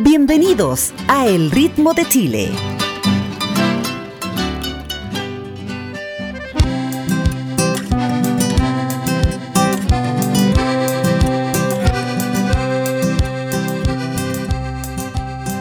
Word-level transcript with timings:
Bienvenidos 0.00 0.94
a 1.08 1.26
El 1.26 1.50
Ritmo 1.50 1.92
de 1.92 2.04
Chile. 2.04 2.50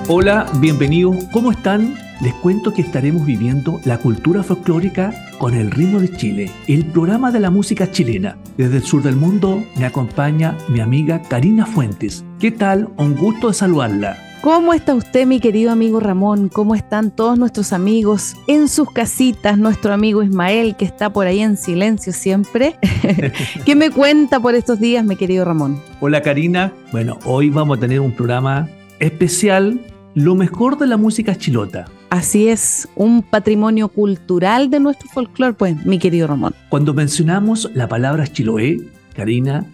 Hola, 0.08 0.46
bienvenidos. 0.60 1.16
¿Cómo 1.32 1.52
están? 1.52 1.96
Les 2.22 2.34
cuento 2.36 2.74
que 2.74 2.84
estaremos 2.84 3.26
viviendo 3.26 3.80
la 3.86 3.98
cultura 3.98 4.44
folclórica 4.44 5.14
con 5.40 5.56
el 5.56 5.72
ritmo 5.72 6.00
de 6.00 6.16
Chile, 6.16 6.52
el 6.68 6.86
programa 6.86 7.32
de 7.32 7.40
la 7.40 7.50
música 7.50 7.92
chilena. 7.92 8.38
Desde 8.56 8.78
el 8.78 8.84
sur 8.84 9.02
del 9.02 9.16
mundo 9.16 9.64
me 9.78 9.86
acompaña 9.86 10.56
mi 10.70 10.80
amiga 10.80 11.24
Karina 11.24 11.66
Fuentes. 11.66 12.24
¿Qué 12.40 12.52
tal? 12.52 12.90
Un 12.98 13.16
gusto 13.16 13.48
de 13.48 13.56
saludarla. 13.56 14.27
¿Cómo 14.42 14.74
está 14.74 14.94
usted, 14.94 15.26
mi 15.26 15.40
querido 15.40 15.72
amigo 15.72 16.00
Ramón? 16.00 16.48
¿Cómo 16.50 16.76
están 16.76 17.12
todos 17.12 17.40
nuestros 17.40 17.74
amigos 17.74 18.36
en 18.46 18.68
sus 18.68 18.92
casitas? 18.92 19.58
Nuestro 19.58 19.94
amigo 19.94 20.22
Ismael, 20.22 20.76
que 20.76 20.86
está 20.86 21.12
por 21.12 21.26
ahí 21.26 21.40
en 21.40 21.58
silencio 21.58 22.14
siempre. 22.14 22.76
¿Qué 23.66 23.76
me 23.76 23.90
cuenta 23.90 24.40
por 24.40 24.54
estos 24.54 24.80
días, 24.80 25.04
mi 25.04 25.16
querido 25.16 25.44
Ramón? 25.44 25.82
Hola, 26.00 26.22
Karina. 26.22 26.72
Bueno, 26.92 27.18
hoy 27.26 27.50
vamos 27.50 27.78
a 27.78 27.82
tener 27.82 28.00
un 28.00 28.12
programa 28.12 28.70
especial, 29.00 29.82
lo 30.14 30.36
mejor 30.36 30.78
de 30.78 30.86
la 30.86 30.98
música 30.98 31.36
chilota. 31.36 31.86
Así 32.12 32.48
es, 32.48 32.88
un 32.96 33.24
patrimonio 33.24 33.90
cultural 33.90 34.70
de 34.70 34.80
nuestro 34.80 35.10
folclore, 35.10 35.54
pues, 35.54 35.84
mi 35.86 35.98
querido 35.98 36.28
Ramón. 36.28 36.54
Cuando 36.70 36.94
mencionamos 36.94 37.70
la 37.74 37.88
palabra 37.88 38.28
Chiloé, 38.28 38.82
Karina, 39.16 39.66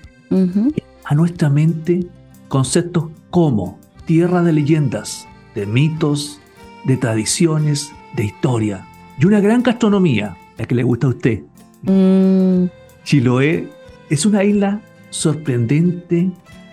a 1.03 1.15
nuestra 1.15 1.49
mente 1.49 2.07
conceptos 2.47 3.09
como 3.29 3.82
tierra 4.05 4.43
de 4.43 4.53
leyendas, 4.53 5.27
de 5.55 5.65
mitos, 5.65 6.39
de 6.85 6.97
tradiciones, 6.97 7.91
de 8.15 8.25
historia 8.25 8.85
y 9.19 9.25
una 9.25 9.39
gran 9.39 9.63
gastronomía, 9.63 10.37
la 10.57 10.65
que 10.65 10.75
le 10.75 10.83
gusta 10.83 11.07
a 11.07 11.11
usted. 11.11 11.43
Mm. 11.83 12.65
Chiloé 13.03 13.67
es 14.09 14.25
una 14.25 14.43
isla 14.43 14.81
sorprendente 15.09 16.31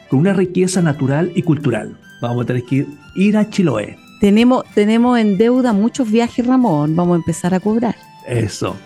con 0.08 0.20
una 0.20 0.32
riqueza 0.32 0.82
natural 0.82 1.32
y 1.34 1.42
cultural. 1.42 1.98
Vamos 2.20 2.44
a 2.44 2.46
tener 2.46 2.64
que 2.64 2.86
ir 3.14 3.36
a 3.36 3.48
Chiloé. 3.48 3.96
Tenemos, 4.20 4.64
tenemos 4.74 5.18
en 5.18 5.38
deuda 5.38 5.72
muchos 5.72 6.10
viajes, 6.10 6.46
Ramón. 6.46 6.94
Vamos 6.94 7.14
a 7.14 7.16
empezar 7.16 7.54
a 7.54 7.60
cobrar. 7.60 7.96
Eso. 8.26 8.76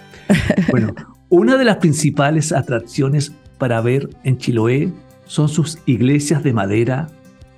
Bueno, 0.70 0.94
una 1.28 1.56
de 1.56 1.64
las 1.64 1.78
principales 1.78 2.52
atracciones 2.52 3.32
para 3.58 3.80
ver 3.80 4.08
en 4.22 4.38
Chiloé 4.38 4.92
son 5.26 5.48
sus 5.48 5.78
iglesias 5.86 6.42
de 6.42 6.52
madera 6.52 7.08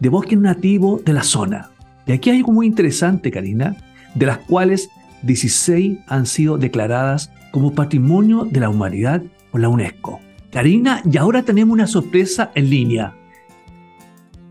de 0.01 0.09
bosque 0.09 0.37
nativo 0.37 1.01
de 1.05 1.13
la 1.13 1.23
zona. 1.23 1.71
Y 2.07 2.13
aquí 2.13 2.31
hay 2.31 2.39
algo 2.39 2.53
muy 2.53 2.67
interesante, 2.67 3.31
Karina, 3.31 3.77
de 4.15 4.27
las 4.27 4.39
cuales 4.39 4.91
16 5.23 5.99
han 6.07 6.27
sido 6.27 6.59
declaradas 6.59 7.31
como 7.51 7.73
Patrimonio 7.75 8.45
de 8.45 8.61
la 8.61 8.69
Humanidad 8.69 9.23
por 9.51 9.61
la 9.61 9.69
UNESCO. 9.69 10.21
Karina, 10.51 11.03
y 11.11 11.17
ahora 11.17 11.43
tenemos 11.43 11.75
una 11.75 11.87
sorpresa 11.87 12.51
en 12.55 12.71
línea. 12.71 13.15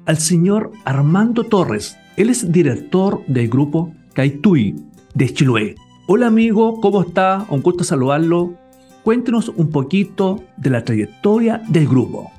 Al 0.05 0.17
señor 0.17 0.71
Armando 0.83 1.45
Torres, 1.45 1.97
él 2.17 2.29
es 2.29 2.51
director 2.51 3.25
del 3.27 3.49
grupo 3.49 3.91
Kaitui 4.13 4.75
de 5.13 5.33
Chiloé. 5.33 5.75
Hola 6.07 6.27
amigo, 6.27 6.79
¿cómo 6.79 7.01
está? 7.01 7.45
Un 7.49 7.61
gusto 7.61 7.83
saludarlo. 7.83 8.53
Cuéntenos 9.03 9.49
un 9.49 9.69
poquito 9.69 10.43
de 10.57 10.69
la 10.69 10.83
trayectoria 10.83 11.63
del 11.67 11.87
grupo. 11.87 12.31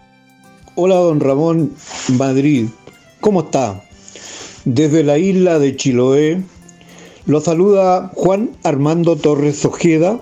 Hola 0.77 0.97
don 0.97 1.21
Ramón 1.21 1.73
Madrid, 2.17 2.69
¿Cómo 3.27 3.41
está? 3.41 3.83
Desde 4.65 5.03
la 5.03 5.19
isla 5.19 5.59
de 5.59 5.75
Chiloé 5.75 6.43
lo 7.27 7.41
saluda 7.41 8.13
Juan 8.15 8.51
Armando 8.63 9.17
Torres 9.17 9.65
Ojeda, 9.65 10.21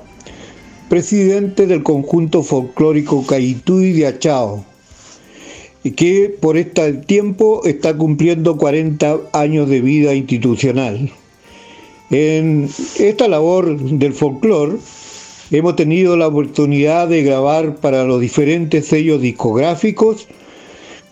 presidente 0.88 1.66
del 1.66 1.82
conjunto 1.82 2.42
folclórico 2.42 3.26
Caituy 3.26 3.92
de 3.92 4.06
Achao, 4.06 4.64
que 5.94 6.34
por 6.40 6.56
este 6.56 6.94
tiempo 6.94 7.60
está 7.66 7.94
cumpliendo 7.94 8.56
40 8.56 9.18
años 9.34 9.68
de 9.68 9.82
vida 9.82 10.14
institucional. 10.14 11.10
En 12.10 12.70
esta 12.98 13.28
labor 13.28 13.78
del 13.78 14.14
folclore 14.14 14.78
hemos 15.50 15.76
tenido 15.76 16.16
la 16.16 16.28
oportunidad 16.28 17.08
de 17.08 17.22
grabar 17.22 17.76
para 17.76 18.04
los 18.04 18.18
diferentes 18.18 18.86
sellos 18.86 19.20
discográficos 19.20 20.26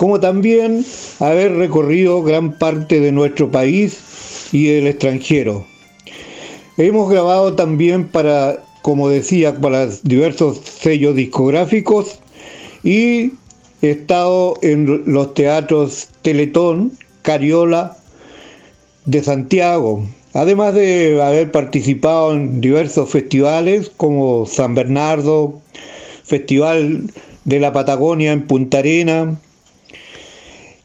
como 0.02 0.18
también 0.18 0.84
haber 1.20 1.52
recorrido 1.52 2.24
gran 2.24 2.58
parte 2.58 2.98
de 2.98 3.12
nuestro 3.12 3.52
país 3.52 4.48
y 4.50 4.70
el 4.70 4.88
extranjero. 4.88 5.64
Hemos 6.76 7.08
grabado 7.08 7.54
también 7.54 8.08
para, 8.08 8.64
como 8.82 9.08
decía, 9.08 9.54
para 9.54 9.86
diversos 10.02 10.58
sellos 10.58 11.14
discográficos 11.14 12.18
y 12.82 13.34
he 13.80 13.90
estado 13.90 14.58
en 14.62 15.04
los 15.06 15.34
teatros 15.34 16.08
Teletón, 16.22 16.98
Cariola 17.22 17.96
de 19.04 19.22
Santiago, 19.22 20.04
además 20.34 20.74
de 20.74 21.22
haber 21.22 21.52
participado 21.52 22.32
en 22.32 22.60
diversos 22.60 23.08
festivales 23.08 23.92
como 23.96 24.46
San 24.46 24.74
Bernardo, 24.74 25.60
Festival 26.24 27.08
de 27.44 27.60
la 27.60 27.72
Patagonia 27.72 28.32
en 28.32 28.48
Punta 28.48 28.78
Arena, 28.78 29.38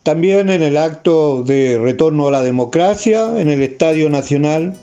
también 0.07 0.49
en 0.49 0.63
el 0.63 0.77
acto 0.77 1.43
de 1.43 1.77
retorno 1.77 2.29
a 2.29 2.31
la 2.31 2.41
democracia 2.41 3.41
en 3.41 3.49
el 3.49 3.61
Estadio 3.61 4.09
Nacional 4.09 4.73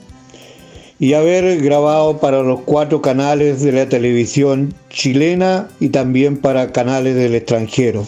y 0.99 1.13
haber 1.13 1.63
grabado 1.63 2.19
para 2.19 2.43
los 2.43 2.59
cuatro 2.61 3.01
canales 3.01 3.63
de 3.63 3.71
la 3.71 3.89
televisión 3.89 4.75
chilena 4.91 5.67
y 5.79 5.89
también 5.89 6.37
para 6.37 6.71
canales 6.71 7.15
del 7.15 7.33
extranjero. 7.33 8.05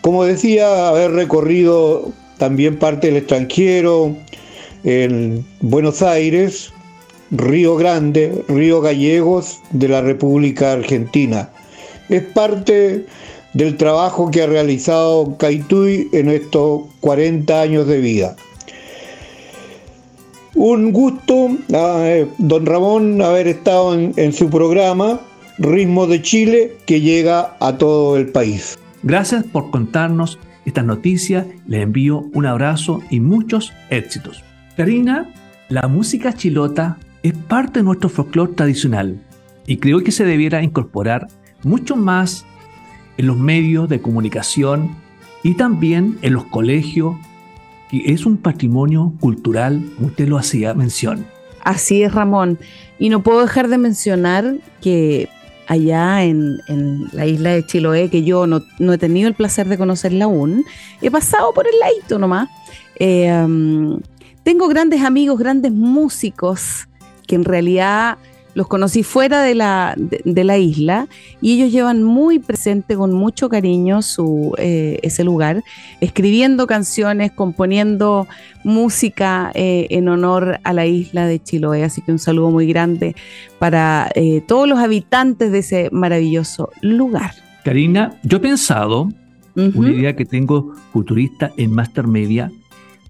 Como 0.00 0.24
decía, 0.24 0.88
haber 0.88 1.12
recorrido 1.12 2.10
también 2.36 2.80
parte 2.80 3.06
del 3.06 3.18
extranjero 3.18 4.16
en 4.82 5.46
Buenos 5.60 6.02
Aires, 6.02 6.72
Río 7.30 7.76
Grande, 7.76 8.42
Río 8.48 8.80
Gallegos 8.80 9.60
de 9.70 9.86
la 9.86 10.00
República 10.00 10.72
Argentina. 10.72 11.48
Es 12.08 12.24
parte 12.24 13.06
del 13.54 13.76
trabajo 13.76 14.30
que 14.30 14.42
ha 14.42 14.46
realizado 14.46 15.36
Caituy 15.36 16.08
en 16.12 16.28
estos 16.28 16.82
40 17.00 17.60
años 17.60 17.86
de 17.86 18.00
vida. 18.00 18.36
Un 20.54 20.92
gusto, 20.92 21.50
eh, 21.68 22.26
don 22.38 22.66
Ramón, 22.66 23.22
haber 23.22 23.48
estado 23.48 23.94
en, 23.94 24.32
su 24.32 24.50
programa 24.50 25.20
Ritmo 25.58 26.06
de 26.06 26.20
Chile 26.20 26.76
que 26.86 27.00
llega 27.00 27.56
a 27.58 27.78
todo 27.78 28.16
el 28.16 28.28
país. 28.28 28.78
Gracias 29.02 29.44
por 29.44 29.70
contarnos 29.70 30.38
esta 30.64 30.82
noticia, 30.82 31.46
le 31.66 31.80
envío 31.80 32.26
un 32.34 32.46
abrazo 32.46 33.00
y 33.10 33.20
muchos 33.20 33.72
éxitos. 33.90 34.44
Karina, 34.76 35.32
la 35.68 35.88
música 35.88 36.34
chilota 36.34 36.98
es 37.22 37.32
parte 37.32 37.80
de 37.80 37.84
nuestro 37.84 38.08
folclore 38.08 38.52
tradicional 38.52 39.20
y 39.66 39.78
creo 39.78 40.02
que 40.04 40.12
se 40.12 40.24
debiera 40.24 40.62
incorporar 40.62 41.28
mucho 41.64 41.96
más 41.96 42.44
en 43.16 43.26
los 43.26 43.36
medios 43.36 43.88
de 43.88 44.00
comunicación 44.00 44.90
y 45.42 45.54
también 45.54 46.18
en 46.22 46.34
los 46.34 46.44
colegios, 46.44 47.16
que 47.90 48.12
es 48.12 48.26
un 48.26 48.36
patrimonio 48.36 49.12
cultural, 49.20 49.82
usted 50.00 50.28
lo 50.28 50.38
hacía 50.38 50.74
mención. 50.74 51.26
Así 51.62 52.02
es, 52.02 52.12
Ramón. 52.12 52.58
Y 52.98 53.08
no 53.08 53.22
puedo 53.22 53.40
dejar 53.40 53.68
de 53.68 53.78
mencionar 53.78 54.56
que 54.80 55.28
allá 55.66 56.22
en, 56.24 56.58
la 57.12 57.26
isla 57.26 57.50
de 57.50 57.66
Chiloé, 57.66 58.10
que 58.10 58.24
yo 58.24 58.46
no, 58.46 58.62
he 58.92 58.98
tenido 58.98 59.28
el 59.28 59.34
placer 59.34 59.68
de 59.68 59.78
conocerla 59.78 60.26
aún, 60.26 60.64
he 61.00 61.10
pasado 61.10 61.52
por 61.54 61.66
el 61.66 61.78
ladito 61.78 62.18
nomás. 62.18 62.48
Eh, 62.96 63.30
tengo 64.42 64.68
grandes 64.68 65.02
amigos, 65.02 65.38
grandes 65.38 65.72
músicos 65.72 66.88
que 67.26 67.36
en 67.36 67.44
realidad 67.44 68.18
los 68.54 68.68
conocí 68.68 69.02
fuera 69.02 69.42
de 69.42 69.54
la, 69.54 69.94
de, 69.96 70.44
la 70.44 70.58
isla 70.58 71.08
y 71.40 71.54
ellos 71.54 71.72
llevan 71.72 72.02
muy 72.02 72.38
presente 72.38 72.96
con 72.96 73.12
mucho 73.12 73.48
cariño 73.48 74.02
su, 74.02 74.54
eh, 74.58 74.98
ese 75.02 75.24
lugar, 75.24 75.62
escribiendo 76.00 76.66
canciones, 76.66 77.32
componiendo 77.32 78.26
música 78.64 79.50
eh, 79.54 79.86
en 79.90 80.08
honor 80.08 80.60
a 80.64 80.72
la 80.72 80.86
isla 80.86 81.26
de 81.26 81.42
Chiloé. 81.42 81.84
Así 81.84 82.02
que 82.02 82.12
un 82.12 82.18
saludo 82.18 82.50
muy 82.50 82.66
grande 82.66 83.16
para 83.58 84.10
eh, 84.14 84.42
todos 84.46 84.68
los 84.68 84.78
habitantes 84.78 85.50
de 85.52 85.58
ese 85.58 85.88
maravilloso 85.90 86.70
lugar. 86.82 87.32
Karina, 87.64 88.18
yo 88.22 88.38
he 88.38 88.40
pensado, 88.40 89.08
una 89.54 89.90
idea 89.90 90.16
que 90.16 90.24
tengo 90.24 90.72
futurista 90.92 91.52
en 91.56 91.72
Master 91.72 92.06
Media, 92.06 92.50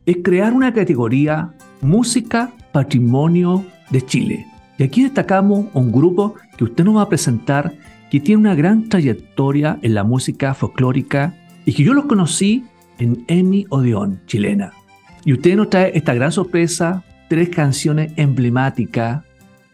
es 0.04 0.18
crear 0.22 0.52
una 0.52 0.74
categoría 0.74 1.54
música 1.80 2.52
patrimonio 2.72 3.64
de 3.90 4.04
Chile 4.04 4.51
y 4.82 4.84
aquí 4.84 5.04
destacamos 5.04 5.66
un 5.74 5.92
grupo 5.92 6.34
que 6.56 6.64
usted 6.64 6.82
nos 6.82 6.96
va 6.96 7.02
a 7.02 7.08
presentar 7.08 7.72
que 8.10 8.18
tiene 8.18 8.40
una 8.40 8.56
gran 8.56 8.88
trayectoria 8.88 9.78
en 9.80 9.94
la 9.94 10.02
música 10.02 10.54
folclórica 10.54 11.36
y 11.64 11.72
que 11.72 11.84
yo 11.84 11.94
los 11.94 12.06
conocí 12.06 12.64
en 12.98 13.24
Emi 13.28 13.64
Odeón, 13.68 14.22
chilena. 14.26 14.72
Y 15.24 15.34
usted 15.34 15.54
nos 15.54 15.70
trae 15.70 15.92
esta 15.94 16.14
gran 16.14 16.32
sorpresa, 16.32 17.04
tres 17.28 17.48
canciones 17.50 18.12
emblemáticas 18.16 19.22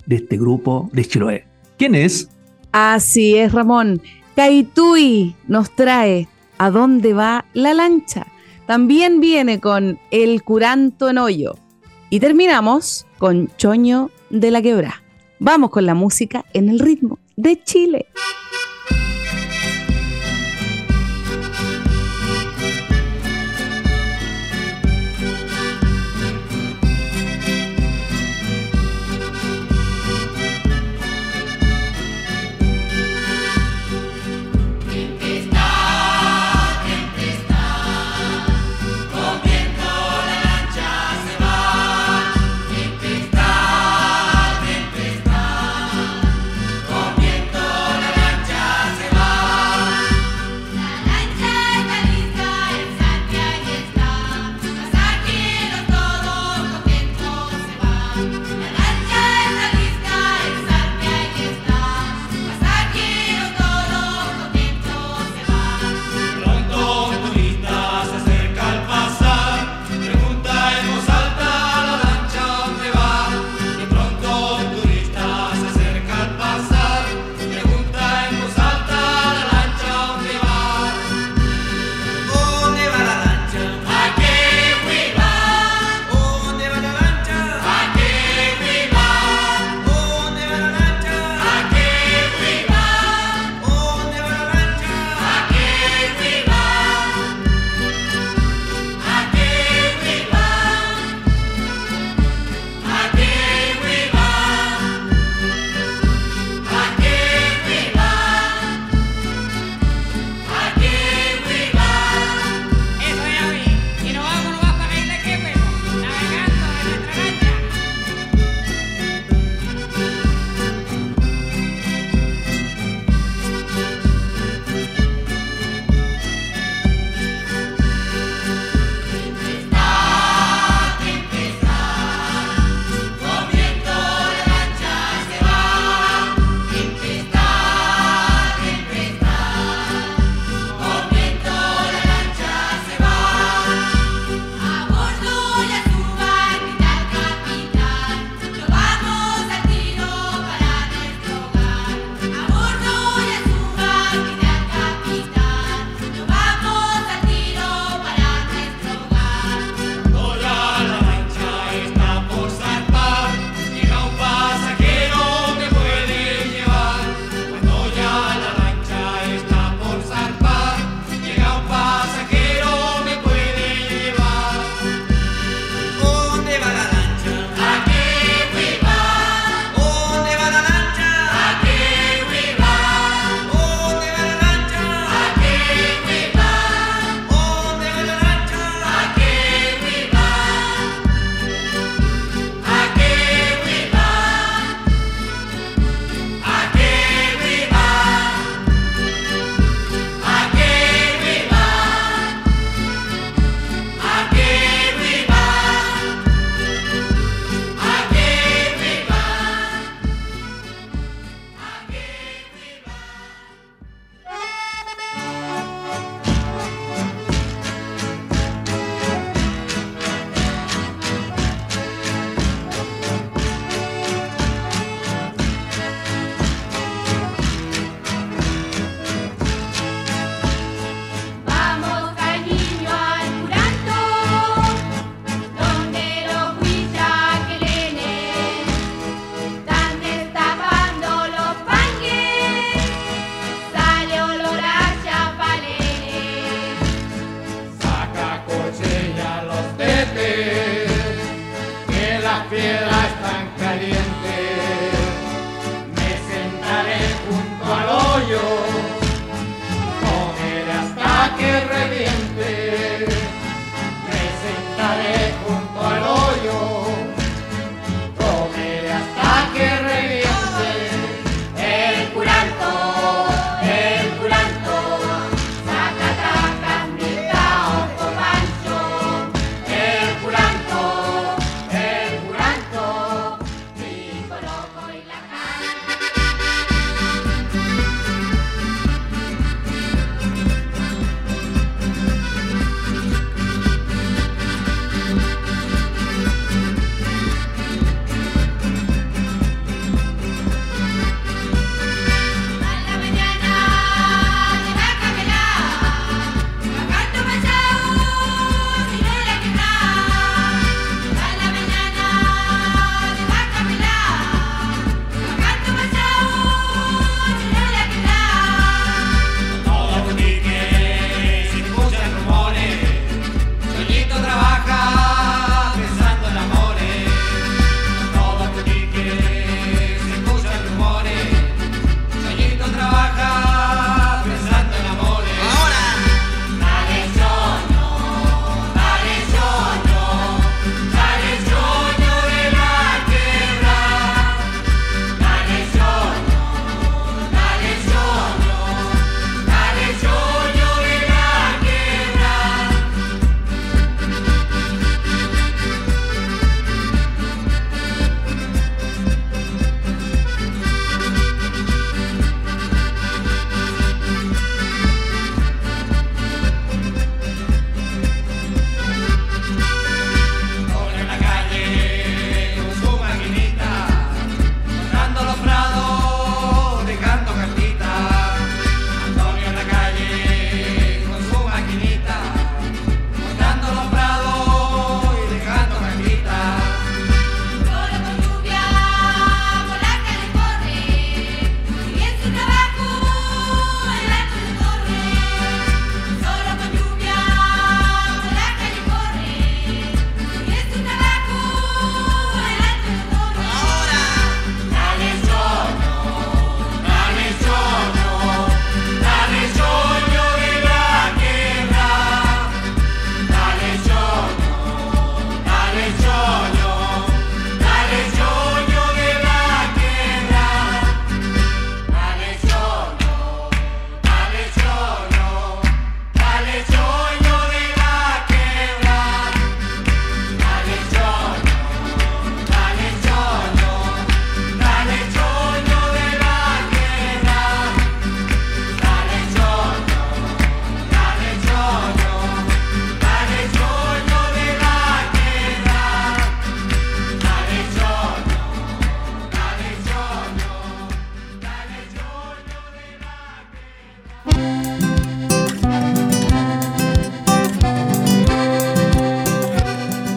de 0.04 0.16
este 0.16 0.36
grupo 0.36 0.90
de 0.92 1.06
Chiloé. 1.06 1.46
¿Quién 1.78 1.94
es? 1.94 2.28
Así 2.72 3.34
es, 3.34 3.52
Ramón. 3.52 4.02
Kaitui 4.36 5.34
nos 5.46 5.74
trae 5.74 6.28
¿A 6.58 6.70
dónde 6.70 7.14
va 7.14 7.46
la 7.54 7.72
lancha? 7.72 8.26
También 8.66 9.20
viene 9.20 9.58
con 9.58 9.98
El 10.10 10.42
curanto 10.42 11.08
en 11.08 11.16
hoyo. 11.16 11.54
Y 12.10 12.20
terminamos 12.20 13.06
con 13.18 13.54
Choño 13.58 14.10
de 14.30 14.50
la 14.50 14.62
Quebra. 14.62 15.02
Vamos 15.38 15.70
con 15.70 15.84
la 15.84 15.92
música 15.92 16.44
en 16.54 16.70
el 16.70 16.78
ritmo 16.78 17.18
de 17.36 17.62
Chile. 17.62 18.06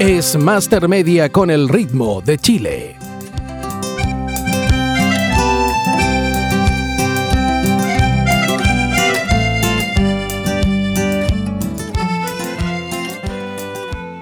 Es 0.02 0.36
Master 0.36 0.88
Media 0.88 1.30
con 1.32 1.52
el 1.52 1.70
ritmo 1.70 2.22
de 2.22 2.40
Chile. 2.40 2.96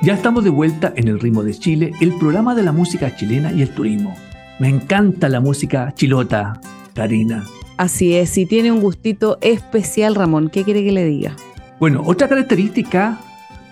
Ya 0.01 0.15
estamos 0.15 0.43
de 0.43 0.49
vuelta 0.49 0.91
en 0.97 1.07
el 1.07 1.17
ritmo 1.17 1.43
de 1.43 1.53
Chile, 1.53 1.93
el 2.01 2.13
programa 2.17 2.55
de 2.55 2.63
la 2.63 2.73
música 2.73 3.15
chilena 3.15 3.53
y 3.53 3.61
el 3.61 3.69
turismo. 3.69 4.17
Me 4.59 4.67
encanta 4.67 5.29
la 5.29 5.39
música 5.39 5.93
chilota, 5.95 6.59
Karina. 6.93 7.45
Así 7.77 8.15
es, 8.15 8.37
y 8.37 8.45
tiene 8.45 8.73
un 8.73 8.81
gustito 8.81 9.37
especial, 9.39 10.15
Ramón. 10.15 10.49
¿Qué 10.49 10.65
quiere 10.65 10.83
que 10.83 10.91
le 10.91 11.05
diga? 11.05 11.37
Bueno, 11.79 12.03
otra 12.05 12.27
característica 12.27 13.17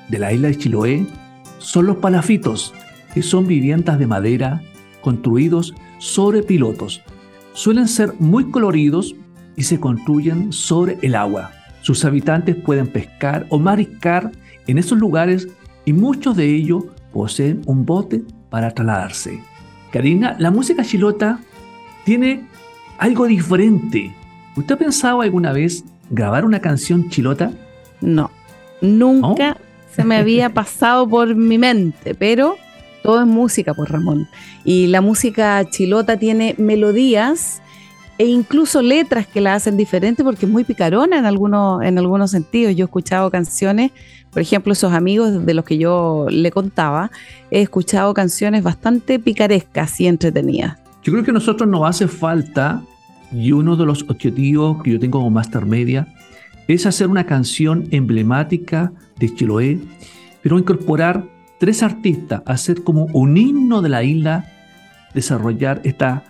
de 0.08 0.20
la 0.20 0.32
isla 0.32 0.48
de 0.48 0.58
Chiloé 0.58 1.06
son 1.58 1.86
los 1.86 1.98
palafitos, 1.98 2.74
que 3.14 3.22
son 3.22 3.48
viviendas 3.48 4.00
de 4.00 4.08
madera 4.08 4.62
construidos 5.02 5.74
sobre 6.00 6.44
pilotos. 6.44 7.02
Suelen 7.54 7.88
ser 7.88 8.14
muy 8.20 8.52
coloridos 8.52 9.16
y 9.56 9.64
se 9.64 9.80
construyen 9.80 10.52
sobre 10.54 10.98
el 11.02 11.16
agua. 11.16 11.52
Sus 11.82 12.06
habitantes 12.06 12.56
pueden 12.56 12.88
pescar 12.88 13.46
o 13.50 13.60
mariscar 13.60 14.32
en 14.68 14.78
esos 14.78 15.00
lugares 15.00 15.48
y 15.86 15.94
muchos 15.94 16.36
de 16.36 16.54
ellos 16.54 16.84
poseen 17.14 17.62
un 17.66 17.86
bote 17.86 18.24
para 18.50 18.72
trasladarse. 18.72 19.42
Karina, 19.92 20.36
la 20.38 20.52
música 20.52 20.84
chilota 20.84 21.40
tiene 22.06 22.44
algo 22.98 23.26
diferente. 23.26 24.14
¿Usted 24.56 24.76
ha 24.76 24.78
pensado 24.78 25.22
alguna 25.22 25.54
vez 25.54 25.84
grabar 26.10 26.46
una 26.46 26.60
canción 26.60 27.10
chilota? 27.10 27.52
No, 28.02 28.30
nunca 28.82 29.58
se 29.98 30.04
me 30.04 30.16
había 30.16 30.50
pasado 30.54 31.10
por 31.10 31.36
mi 31.36 31.58
mente, 31.58 32.14
pero 32.14 32.56
todo 33.02 33.22
es 33.22 33.28
música, 33.28 33.74
pues 33.74 33.90
Ramón. 33.90 34.28
Y 34.64 34.88
la 34.88 35.02
música 35.02 35.68
chilota 35.70 36.18
tiene 36.18 36.56
melodías 36.58 37.62
e 38.20 38.26
incluso 38.26 38.82
letras 38.82 39.28
que 39.28 39.42
la 39.42 39.56
hacen 39.56 39.76
diferente 39.76 40.24
porque 40.24 40.46
es 40.46 40.52
muy 40.52 40.64
picarona 40.64 41.18
en 41.18 41.26
algunos, 41.26 41.84
en 41.84 41.98
algunos 41.98 42.32
sentidos. 42.32 42.76
Yo 42.76 42.84
he 42.84 42.86
escuchado 42.86 43.32
canciones, 43.32 43.92
por 44.32 44.42
ejemplo, 44.42 44.74
esos 44.74 44.94
amigos 44.94 45.46
de 45.46 45.54
los 45.54 45.66
que 45.66 45.80
yo 45.80 46.28
le 46.30 46.52
contaba, 46.52 47.12
he 47.50 47.62
escuchado 47.62 48.14
canciones 48.14 48.62
bastante 48.62 49.20
picarescas 49.20 50.00
y 50.00 50.08
entretenidas. 50.08 50.78
Yo 51.04 51.14
creo 51.14 51.24
que 51.24 51.32
a 51.32 51.34
nosotros 51.34 51.68
nos 51.68 51.88
hace 51.88 52.08
falta, 52.08 52.84
y 53.32 53.52
uno 53.52 53.76
de 53.76 53.86
los 53.86 54.04
objetivos 54.04 54.84
que 54.84 54.92
yo 54.92 55.00
tengo 55.00 55.20
como 55.20 55.32
Master 55.32 55.66
Media, 55.66 56.08
es 56.68 56.86
hacer 56.86 57.08
una 57.08 57.26
canción 57.26 57.88
emblemática 57.92 58.92
de 59.20 59.34
Chiloé, 59.34 59.80
pero 60.42 60.60
incorporar 60.60 61.26
tres 61.60 61.84
artistas, 61.84 62.42
hacer 62.46 62.84
como 62.84 63.06
un 63.14 63.38
himno 63.38 63.82
de 63.82 63.90
la 63.90 64.04
isla, 64.04 64.46
desarrollar 65.14 65.82
esta 65.84 66.24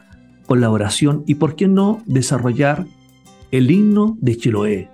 colaboración 0.46 1.24
y, 1.28 1.36
por 1.36 1.56
qué 1.56 1.68
no, 1.68 2.02
desarrollar 2.06 2.86
el 3.52 3.70
himno 3.70 4.18
de 4.22 4.38
Chiloé 4.38 4.90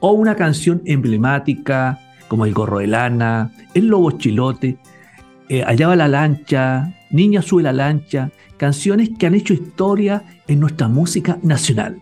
o 0.00 0.12
una 0.12 0.34
canción 0.34 0.82
emblemática 0.84 1.98
como 2.28 2.46
El 2.46 2.54
Gorro 2.54 2.78
de 2.78 2.86
Lana, 2.86 3.50
El 3.74 3.88
Lobo 3.88 4.12
Chilote, 4.12 4.78
eh, 5.48 5.64
Allá 5.64 5.88
va 5.88 5.96
la 5.96 6.08
lancha, 6.08 6.94
Niña 7.10 7.42
sube 7.42 7.62
la 7.62 7.72
lancha, 7.72 8.30
canciones 8.56 9.10
que 9.18 9.26
han 9.26 9.34
hecho 9.34 9.52
historia 9.52 10.22
en 10.46 10.60
nuestra 10.60 10.88
música 10.88 11.38
nacional. 11.42 12.00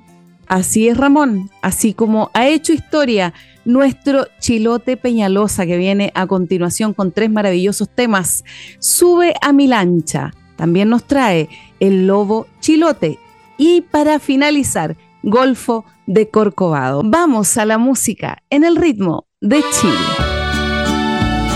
Así 0.49 0.89
es, 0.89 0.97
Ramón, 0.97 1.51
así 1.61 1.93
como 1.93 2.31
ha 2.33 2.49
hecho 2.49 2.73
historia 2.73 3.35
nuestro 3.67 4.27
Chilote 4.41 4.97
Peñalosa 4.97 5.67
que 5.67 5.77
viene 5.77 6.11
a 6.15 6.27
continuación 6.27 6.95
con 6.95 7.13
tres 7.13 7.31
maravillosos 7.31 7.89
temas. 7.91 8.45
Sube 8.79 9.35
a 9.43 9.53
mi 9.53 9.67
lancha, 9.67 10.33
también 10.57 10.89
nos 10.89 11.05
trae 11.05 11.49
el 11.81 12.07
lobo 12.07 12.47
chilote 12.61 13.19
y 13.59 13.83
para 13.83 14.19
finalizar, 14.19 14.97
Golfo 15.23 15.85
de 16.07 16.31
Corcovado. 16.31 17.03
Vamos 17.05 17.59
a 17.59 17.67
la 17.67 17.77
música 17.77 18.43
en 18.49 18.65
el 18.65 18.77
ritmo 18.77 19.27
de 19.41 19.63
Chile. 19.73 19.95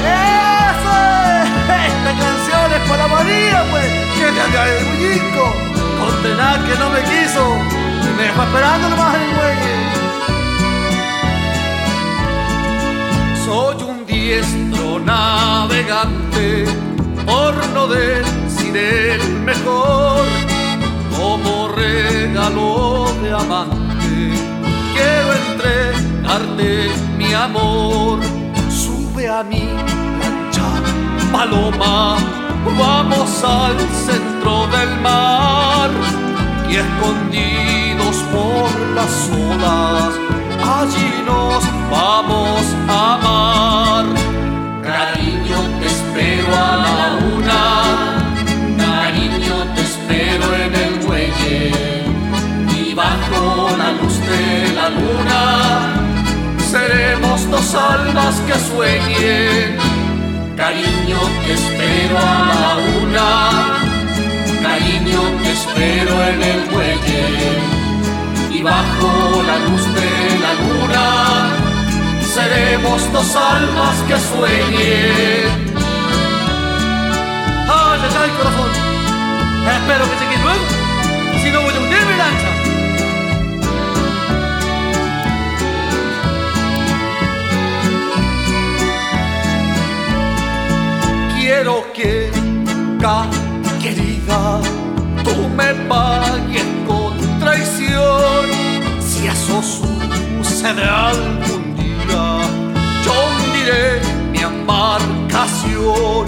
¡Eso 0.03 0.93
Esta 1.87 2.13
canción 2.19 2.73
es 2.75 2.89
para 2.91 3.09
María, 3.09 3.65
pues, 3.71 3.87
que 4.19 4.25
haga 4.41 4.69
el 4.69 4.85
bullico. 4.85 5.45
Condenar 5.99 6.65
que 6.67 6.79
no 6.79 6.91
me 6.91 7.01
quiso, 7.03 7.82
me 8.16 8.23
dejó 8.25 8.42
esperando 8.42 8.88
nomás 8.88 9.14
el 9.14 9.35
güey. 9.37 9.57
Soy 13.45 13.83
un 13.90 14.07
diestro 14.07 14.99
navegante, 15.00 16.64
por 17.26 17.54
no 17.75 17.87
decir 17.87 18.76
el 18.76 19.23
mejor, 19.40 20.25
como 21.16 21.69
regalo 21.69 23.07
de 23.23 23.33
amante. 23.33 24.33
Quiero 24.95 25.33
entregarte 25.45 26.90
mi 27.16 27.33
amor, 27.33 28.21
sube 28.71 29.28
a 29.28 29.42
mi 29.42 29.64
lancha, 30.21 30.69
paloma, 31.33 32.16
vamos 32.78 33.45
al 33.45 33.78
centro 34.07 34.66
del 34.69 35.00
mar 35.00 35.90
y 36.69 36.76
escondidos 36.76 38.01
las 38.95 39.31
olas, 39.31 40.14
allí 40.78 41.12
nos 41.26 41.62
vamos 41.90 42.62
a 42.88 43.14
amar. 43.14 44.04
Cariño, 44.83 45.59
te 45.81 45.87
espero 45.87 46.49
a 46.54 46.76
la 46.85 47.00
una, 47.37 47.62
cariño, 48.76 49.54
te 49.75 49.83
espero 49.83 50.47
en 50.64 50.75
el 50.75 51.07
muelle. 51.07 51.73
Y 52.78 52.95
bajo 52.95 53.76
la 53.76 53.92
luz 53.92 54.19
de 54.21 54.73
la 54.75 54.88
luna 54.90 56.02
seremos 56.71 57.50
dos 57.50 57.75
almas 57.75 58.35
que 58.47 58.54
sueñen. 58.71 59.76
Cariño, 60.57 61.19
te 61.45 61.52
espero 61.52 62.19
a 62.19 62.38
la 62.62 62.71
una. 63.02 63.28
Cariño, 64.62 65.21
te 65.42 65.52
espero 65.52 66.14
en 66.25 66.42
el 66.42 66.71
muelle 66.71 67.72
bajo 68.62 69.42
la 69.42 69.59
luz 69.59 69.85
de 69.95 70.38
la 70.38 70.52
luna 70.54 71.62
seremos 72.35 73.12
dos 73.12 73.37
almas 73.37 73.97
que 74.09 74.16
sueñen. 74.19 75.75
¡Ay, 77.69 78.00
ay, 78.04 78.14
ay, 78.23 78.31
corazón! 78.38 78.71
Espero 79.76 80.04
que 80.11 80.16
llegue 80.21 80.38
luego, 80.42 80.64
si 81.42 81.50
no 81.50 81.61
voy 81.62 81.75
a 81.75 81.81
hundir 81.81 82.04
mi 82.11 82.16
lancha. 82.23 82.50
Quiero 91.37 91.92
que 91.92 92.31
nunca 92.35 93.26
querida, 93.83 94.61
tú 95.25 95.49
me 95.49 95.75
pagues 95.89 96.67
con 96.87 97.41
traición. 97.41 98.51
Eso 99.26 99.63
sucede 99.63 100.85
algún 100.85 101.76
día, 101.76 102.25
yo 103.04 103.13
hundiré 103.28 104.00
mi 104.32 104.39
embarcación. 104.39 106.26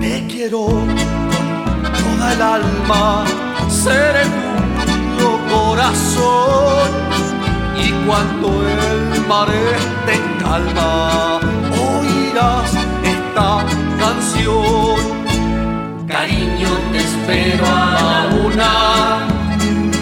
Te 0.00 0.26
quiero 0.26 0.66
con 0.66 1.82
toda 1.82 2.32
el 2.32 2.42
alma, 2.42 3.24
seré 3.68 4.24
tuyo 4.86 5.38
corazón. 5.52 6.90
Y 7.76 7.90
cuando 8.06 8.48
el 8.68 9.26
mar 9.26 9.48
esté 9.48 10.14
en 10.14 10.26
calma, 10.38 11.40
oirás 11.86 12.72
esta 13.04 13.64
canción. 13.98 15.00
Cariño, 16.06 16.70
te 16.92 16.98
espero 16.98 17.64
a 17.66 17.68
la 18.00 18.12
una. 18.44 18.70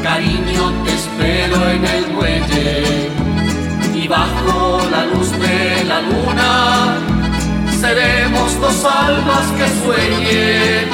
Cariño, 0.03 0.73
te 0.85 0.95
espero 0.95 1.69
en 1.69 1.85
el 1.85 1.98
de 5.41 5.85
la 5.85 6.01
luna 6.01 7.09
seremos 7.81 8.61
dos 8.61 8.85
almas 8.85 9.47
que 9.57 9.67
sueñen. 9.83 10.89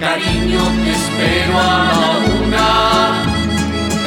Cariño, 0.00 0.62
te 0.82 0.90
espero 0.98 1.58
a 1.58 1.70
la 1.88 2.02
una. 2.40 2.68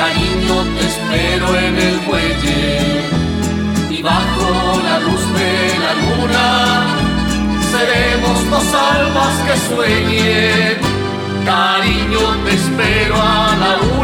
Cariño, 0.02 0.56
te 0.76 0.84
espero 0.92 1.48
en 1.56 1.76
el 1.78 2.02
muelle. 2.08 3.02
Y 3.90 4.02
bajo 4.02 4.82
la 4.84 5.00
luz 5.00 5.24
de 5.38 5.54
la 5.84 5.94
luna 6.04 6.48
seremos 7.72 8.50
dos 8.50 8.74
almas 8.74 9.34
que 9.46 9.56
sueñen. 9.70 10.78
Cariño, 11.46 12.24
te 12.46 12.52
espero 12.56 13.16
a 13.16 13.56
la 13.62 13.72
una. 13.96 14.01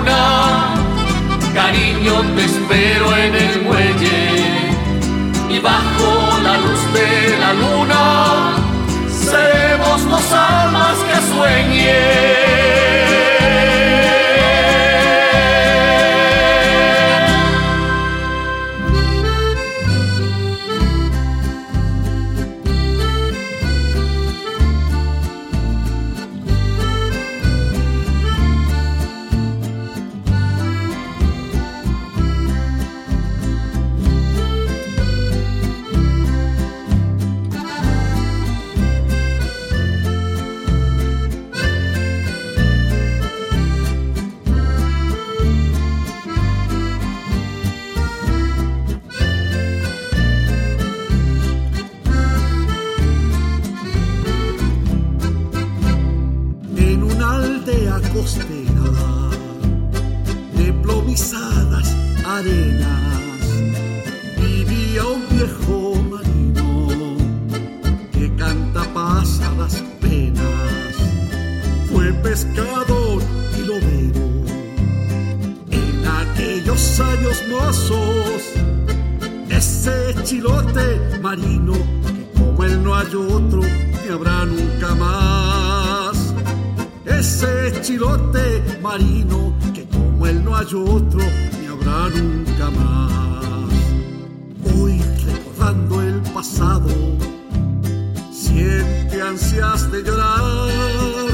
Ansias 99.22 99.92
de 99.92 100.04
llorar, 100.04 101.34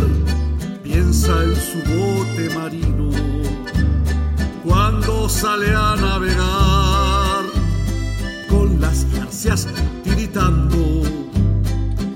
piensa 0.84 1.44
en 1.44 1.56
su 1.56 1.78
bote 1.92 2.50
marino. 2.56 3.10
Cuando 4.64 5.28
sale 5.30 5.70
a 5.76 5.96
navegar 5.96 7.44
con 8.50 8.80
las 8.80 9.06
garcias 9.12 9.68
tiritando. 10.04 11.02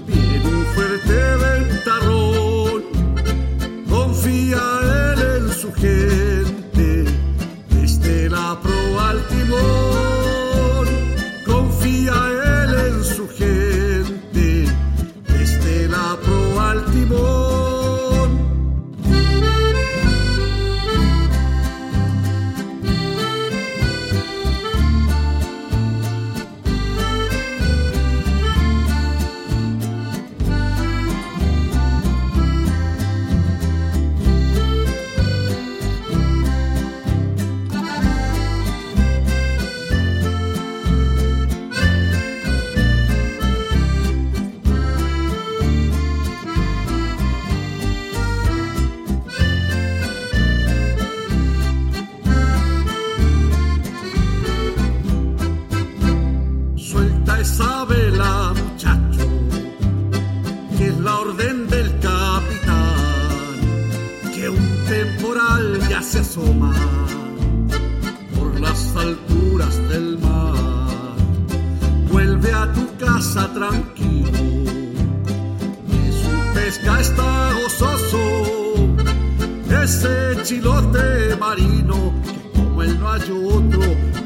Viene 0.08 0.47
un 0.56 0.65
fuerte 0.75 1.17
ventarrón, 1.45 2.84
confía 3.89 4.63
en 5.38 5.53
su 5.53 5.73
gente, 5.73 7.06
desde 7.69 8.30
la 8.30 8.58
proa 8.62 9.10
al 9.10 9.27
timón, 9.27 10.06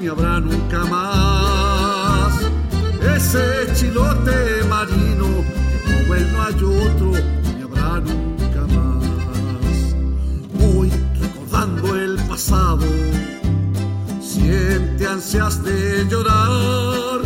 ni 0.01 0.07
habrá 0.07 0.39
nunca 0.39 0.83
más. 0.85 2.33
Ese 3.15 3.71
chilote 3.75 4.63
marino, 4.67 5.27
él 6.17 6.27
no 6.33 6.41
hay 6.41 6.55
otro, 6.55 7.11
ni 7.55 7.61
habrá 7.61 7.99
nunca 7.99 8.61
más. 8.75 9.95
Hoy, 10.59 10.91
recordando 11.19 11.95
el 11.95 12.15
pasado, 12.27 12.85
siente 14.19 15.07
ansias 15.07 15.63
de 15.63 16.07
llorar, 16.09 17.21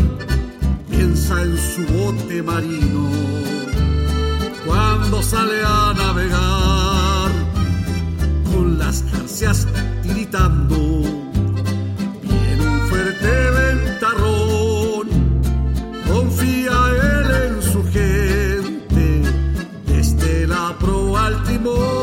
piensa 0.89 1.41
en 1.43 1.57
su 1.57 1.85
bote 1.93 2.43
marino, 2.43 3.09
cuando 4.65 5.23
sale 5.23 5.63
a 5.65 5.93
navegar, 5.95 7.31
con 8.51 8.77
las 8.77 9.03
garcias 9.11 9.65
tiritando, 10.03 11.24
fuerte 13.25 13.51
ventarrón. 13.51 15.07
Confía 16.07 16.71
él 16.91 17.29
en 17.45 17.61
su 17.61 17.83
gente, 17.91 19.21
desde 19.85 20.47
la 20.47 20.75
proa 20.79 21.25
al 21.27 21.43
timón, 21.43 21.94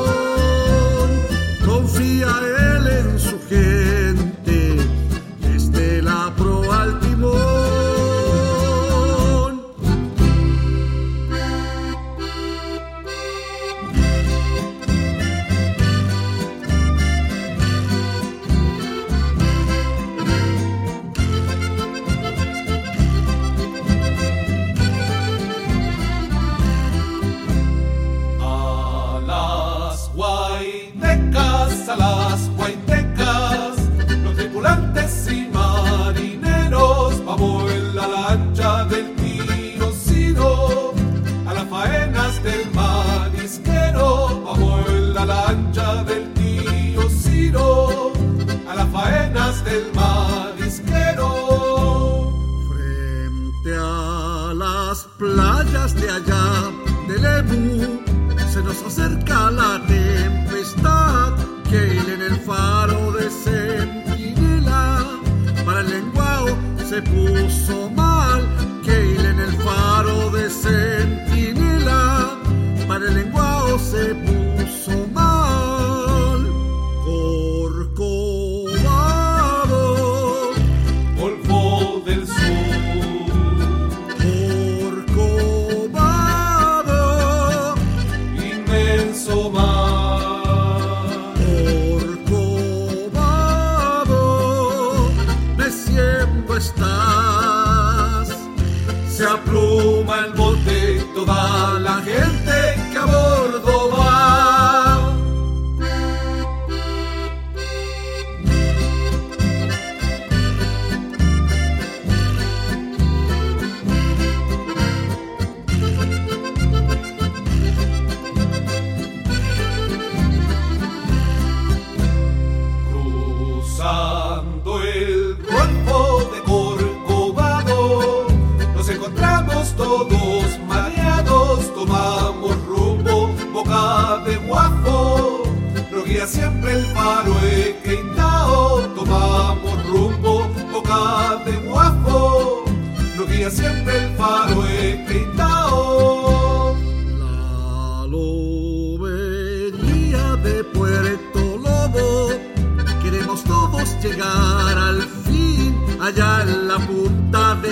acerca 58.93 59.51
la 59.51 59.81
tempestad 59.87 61.33
que 61.71 61.99
en 62.13 62.21
el 62.21 62.37
faro 62.41 63.13
de 63.13 63.31
Centinela. 63.31 65.19
Para 65.65 65.81
el 65.81 65.89
lenguao 65.89 66.47
se 66.89 67.01
puso 67.01 67.89
mal 67.91 68.12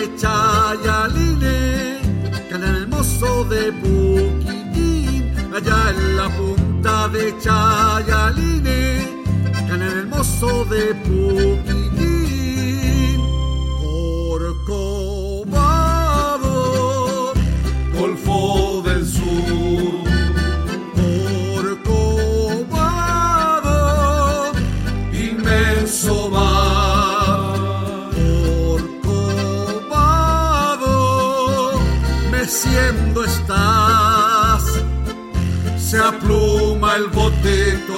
de 0.01 0.17
Chayaline, 0.17 1.99
Can 2.49 2.63
hermoso 2.63 3.45
de 3.45 3.73
Puquitín, 3.81 5.31
allá 5.55 5.91
en 5.91 6.17
la 6.17 6.29
punta 6.37 7.09
de 7.09 7.35
Chayaline, 7.39 8.81
Can 9.69 9.83
hermoso 9.83 10.65
de 10.65 10.95
Puquitín. 11.05 11.90
poder 37.21 37.90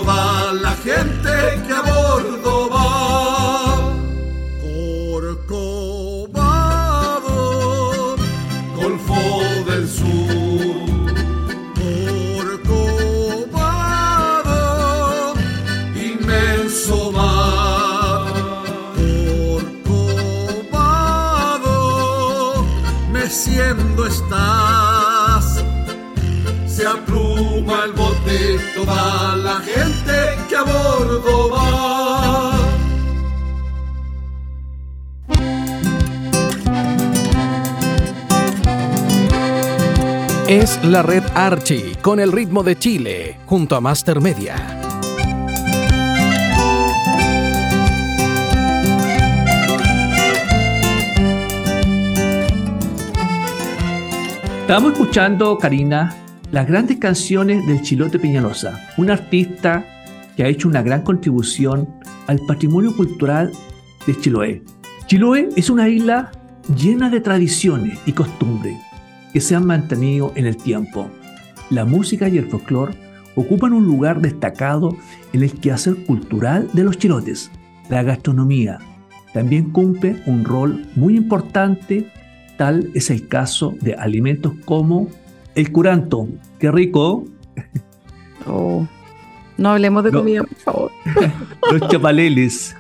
Toda 28.85 29.37
la 29.37 29.61
gente 29.61 30.13
que 30.49 30.57
a 30.57 30.63
bordo 30.65 31.51
va. 31.51 32.53
Es 40.49 40.83
la 40.85 41.03
red 41.03 41.23
Archie 41.35 41.95
con 42.03 42.19
el 42.19 42.33
ritmo 42.33 42.65
de 42.65 42.77
Chile 42.77 43.39
junto 43.47 43.77
a 43.77 43.81
Master 43.81 44.21
Media. 44.21 44.57
Estamos 54.63 54.93
escuchando, 54.93 55.57
Karina, 55.59 56.22
las 56.53 56.69
grandes 56.69 56.99
canciones 56.99 57.67
del 57.67 57.81
Chilote 57.81 58.19
Peñalosa, 58.19 58.79
un 58.99 59.11
artista 59.11 59.87
que 60.37 60.45
ha 60.45 60.49
hecho 60.49 60.69
una 60.69 60.83
gran 60.83 61.01
contribución 61.01 61.89
al 62.27 62.39
patrimonio 62.47 62.95
cultural 62.95 63.51
de 64.07 64.21
Chiloé. 64.21 64.63
Chiloé 65.07 65.49
es 65.57 65.71
una 65.71 65.89
isla 65.89 66.31
llena 66.77 67.09
de 67.09 67.23
tradiciones 67.23 67.99
y 68.05 68.13
costumbres 68.13 68.77
que 69.33 69.41
se 69.41 69.57
han 69.57 69.67
mantenido 69.67 70.33
en 70.37 70.45
el 70.45 70.59
tiempo. 70.59 71.09
La 71.71 71.87
música 71.87 72.29
y 72.29 72.37
el 72.37 72.51
folclore 72.51 72.95
ocupan 73.35 73.73
un 73.73 73.87
lugar 73.87 74.21
destacado 74.21 74.95
en 75.33 75.43
el 75.43 75.53
quehacer 75.59 76.05
cultural 76.05 76.69
de 76.75 76.85
los 76.85 76.99
chilotes. 76.99 77.51
La 77.89 78.03
gastronomía 78.03 78.79
también 79.33 79.71
cumple 79.71 80.23
un 80.27 80.45
rol 80.45 80.87
muy 80.97 81.17
importante, 81.17 82.11
tal 82.59 82.91
es 82.93 83.09
el 83.09 83.27
caso 83.27 83.75
de 83.81 83.95
alimentos 83.95 84.53
como 84.67 85.09
el 85.55 85.73
curanto, 85.73 86.29
qué 86.59 86.71
rico, 86.71 87.25
Oh, 88.47 88.87
no 89.57 89.71
hablemos 89.71 90.05
de 90.05 90.11
comida, 90.11 90.43
por 90.43 90.57
favor. 90.57 90.93
los 91.73 91.89
chapaleles, 91.89 92.77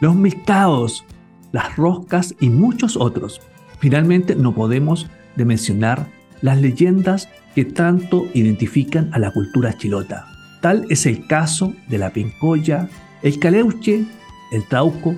los 0.00 0.14
milcaos, 0.14 1.04
las 1.52 1.76
roscas 1.76 2.34
y 2.40 2.50
muchos 2.50 2.96
otros. 2.96 3.40
Finalmente, 3.78 4.34
no 4.34 4.54
podemos 4.54 5.08
de 5.36 5.44
mencionar 5.44 6.06
las 6.42 6.60
leyendas 6.60 7.28
que 7.54 7.64
tanto 7.64 8.26
identifican 8.34 9.10
a 9.12 9.18
la 9.18 9.32
cultura 9.32 9.76
chilota. 9.76 10.26
Tal 10.60 10.86
es 10.90 11.06
el 11.06 11.26
caso 11.26 11.72
de 11.88 11.98
la 11.98 12.10
pincoya, 12.10 12.88
el 13.22 13.38
caleuche, 13.38 14.04
el 14.52 14.64
trauco 14.66 15.14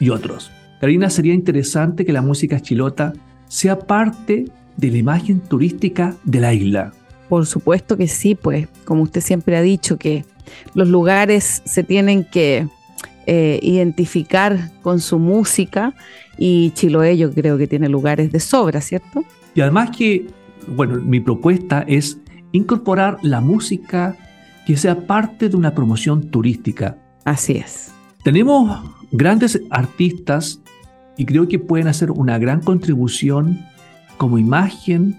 y 0.00 0.10
otros. 0.10 0.50
Karina, 0.80 1.10
sería 1.10 1.34
interesante 1.34 2.04
que 2.04 2.12
la 2.12 2.22
música 2.22 2.60
chilota 2.60 3.12
sea 3.48 3.78
parte 3.78 4.46
de 4.78 4.90
la 4.90 4.96
imagen 4.96 5.40
turística 5.40 6.16
de 6.24 6.40
la 6.40 6.54
isla. 6.54 6.92
Por 7.28 7.44
supuesto 7.44 7.98
que 7.98 8.08
sí, 8.08 8.34
pues, 8.34 8.68
como 8.84 9.02
usted 9.02 9.20
siempre 9.20 9.56
ha 9.56 9.60
dicho, 9.60 9.98
que 9.98 10.24
los 10.72 10.88
lugares 10.88 11.60
se 11.66 11.82
tienen 11.82 12.24
que 12.24 12.66
eh, 13.26 13.58
identificar 13.60 14.70
con 14.80 15.00
su 15.00 15.18
música 15.18 15.92
y 16.38 16.70
Chiloé 16.70 17.18
yo 17.18 17.30
creo 17.34 17.58
que 17.58 17.66
tiene 17.66 17.88
lugares 17.88 18.32
de 18.32 18.40
sobra, 18.40 18.80
¿cierto? 18.80 19.24
Y 19.54 19.60
además 19.60 19.90
que, 19.94 20.26
bueno, 20.68 21.02
mi 21.02 21.20
propuesta 21.20 21.84
es 21.86 22.18
incorporar 22.52 23.18
la 23.22 23.40
música 23.40 24.16
que 24.66 24.76
sea 24.76 25.06
parte 25.06 25.48
de 25.48 25.56
una 25.56 25.74
promoción 25.74 26.30
turística. 26.30 26.96
Así 27.24 27.54
es. 27.58 27.92
Tenemos 28.22 28.80
grandes 29.10 29.60
artistas 29.70 30.60
y 31.16 31.26
creo 31.26 31.48
que 31.48 31.58
pueden 31.58 31.88
hacer 31.88 32.10
una 32.10 32.38
gran 32.38 32.60
contribución 32.60 33.66
como 34.18 34.38
imagen 34.38 35.16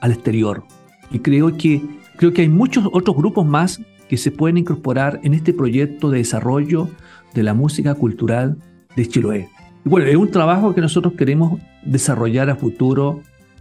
al 0.00 0.12
exterior. 0.12 0.64
Y 1.10 1.18
creo 1.18 1.56
que, 1.56 1.82
creo 2.16 2.32
que 2.32 2.42
hay 2.42 2.48
muchos 2.48 2.88
otros 2.92 3.16
grupos 3.16 3.44
más 3.44 3.80
que 4.08 4.16
se 4.16 4.30
pueden 4.30 4.56
incorporar 4.56 5.20
en 5.22 5.34
este 5.34 5.52
proyecto 5.52 6.10
de 6.10 6.18
desarrollo 6.18 6.88
de 7.34 7.42
la 7.42 7.54
música 7.54 7.94
cultural 7.94 8.56
de 8.94 9.06
Chiloé. 9.06 9.48
Y 9.84 9.88
bueno, 9.88 10.06
es 10.06 10.16
un 10.16 10.30
trabajo 10.30 10.74
que 10.74 10.80
nosotros 10.80 11.14
queremos 11.14 11.60
desarrollar 11.84 12.48
a 12.50 12.56
futuro, 12.56 13.20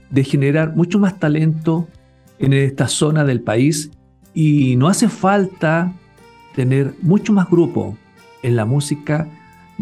de 0.09 0.23
generar 0.23 0.75
mucho 0.75 0.99
más 0.99 1.19
talento 1.19 1.87
en 2.39 2.53
esta 2.53 2.87
zona 2.87 3.23
del 3.25 3.41
país 3.41 3.91
y 4.33 4.75
no 4.75 4.87
hace 4.87 5.09
falta 5.09 5.93
tener 6.55 6.93
mucho 7.01 7.33
más 7.33 7.49
grupos 7.49 7.95
en 8.43 8.55
la 8.55 8.65
música, 8.65 9.27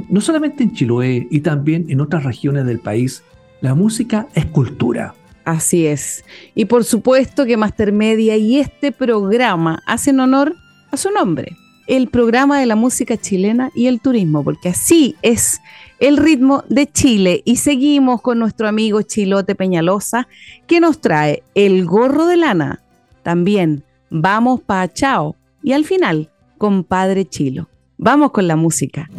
no 0.09 0.21
solamente 0.21 0.63
en 0.63 0.73
Chiloé 0.73 1.27
y 1.29 1.41
también 1.41 1.85
en 1.89 2.01
otras 2.01 2.23
regiones 2.23 2.65
del 2.65 2.79
país. 2.79 3.23
La 3.63 3.75
música 3.75 4.27
es 4.35 4.45
cultura. 4.47 5.15
Así 5.45 5.87
es. 5.87 6.25
Y 6.53 6.65
por 6.65 6.83
supuesto 6.83 7.45
que 7.45 7.55
Master 7.55 7.93
Media 7.93 8.35
y 8.35 8.59
este 8.59 8.91
programa 8.91 9.81
hacen 9.87 10.19
honor 10.19 10.53
a 10.91 10.97
su 10.97 11.11
nombre, 11.11 11.55
el 11.87 12.09
programa 12.09 12.59
de 12.59 12.65
la 12.65 12.75
música 12.75 13.15
chilena 13.15 13.71
y 13.73 13.87
el 13.87 14.01
turismo, 14.01 14.43
porque 14.43 14.67
así 14.67 15.15
es 15.21 15.61
el 16.01 16.17
ritmo 16.17 16.65
de 16.67 16.91
Chile. 16.91 17.41
Y 17.45 17.55
seguimos 17.55 18.21
con 18.21 18.37
nuestro 18.37 18.67
amigo 18.67 19.01
Chilote 19.01 19.55
Peñalosa, 19.55 20.27
que 20.67 20.81
nos 20.81 20.99
trae 20.99 21.41
el 21.55 21.85
gorro 21.85 22.25
de 22.25 22.35
lana. 22.35 22.81
También 23.23 23.85
vamos 24.09 24.59
pa' 24.59 24.91
chao. 24.91 25.37
Y 25.63 25.71
al 25.71 25.85
final, 25.85 26.29
compadre 26.57 27.23
Chilo. 27.23 27.69
Vamos 27.97 28.31
con 28.31 28.45
la 28.45 28.57
música. 28.57 29.09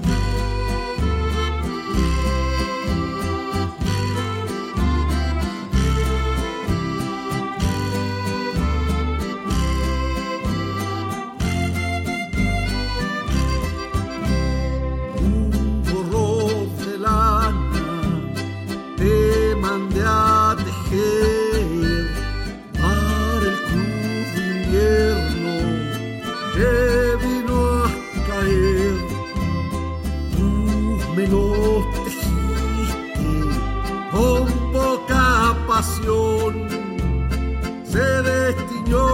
Se 37.84 38.00
destiñó, 38.00 39.06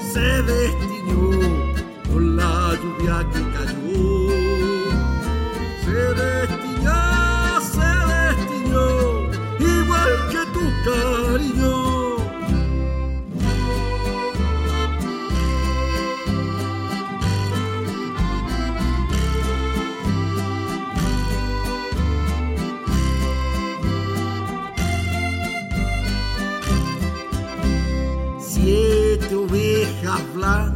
se 0.00 0.42
destiñó 0.42 1.30
con 2.10 2.36
la 2.36 2.74
lluvia 2.74 3.18
que 3.32 3.40
cayó. 3.54 4.10
Se 5.84 6.00
destiñó, 6.22 7.60
se 7.60 7.90
destiñó, 8.12 8.86
igual 9.60 10.12
que 10.30 10.42
tu 10.52 10.64
cariño. 10.84 11.15
hablar 30.16 30.75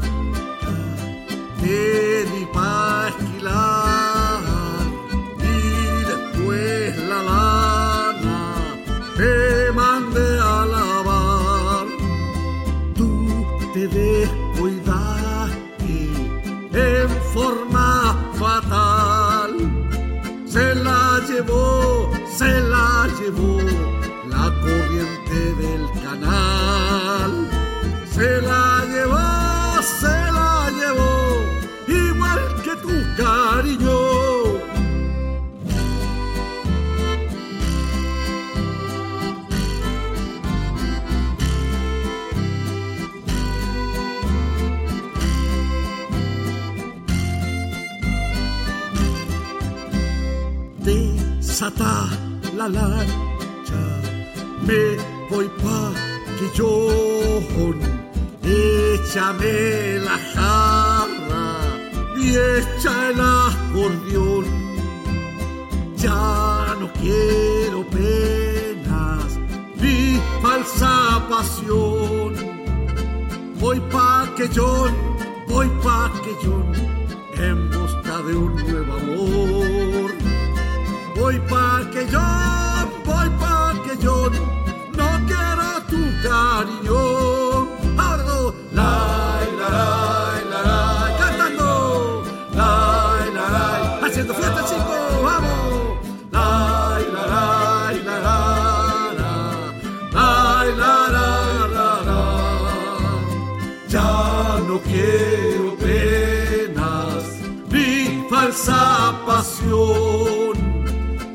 falsa 108.61 109.15
pasión. 109.27 110.55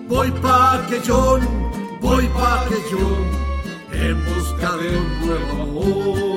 Voy 0.08 0.32
pa' 0.32 0.86
que 0.88 1.02
yo, 1.02 1.40
voy 2.02 2.28
pa' 2.28 2.66
que 2.70 2.76
yo 2.92 3.06
en 3.92 4.24
busca 4.26 4.78
de 4.78 4.98
un 4.98 5.28
nuevo 5.28 5.64
amor. 5.64 6.35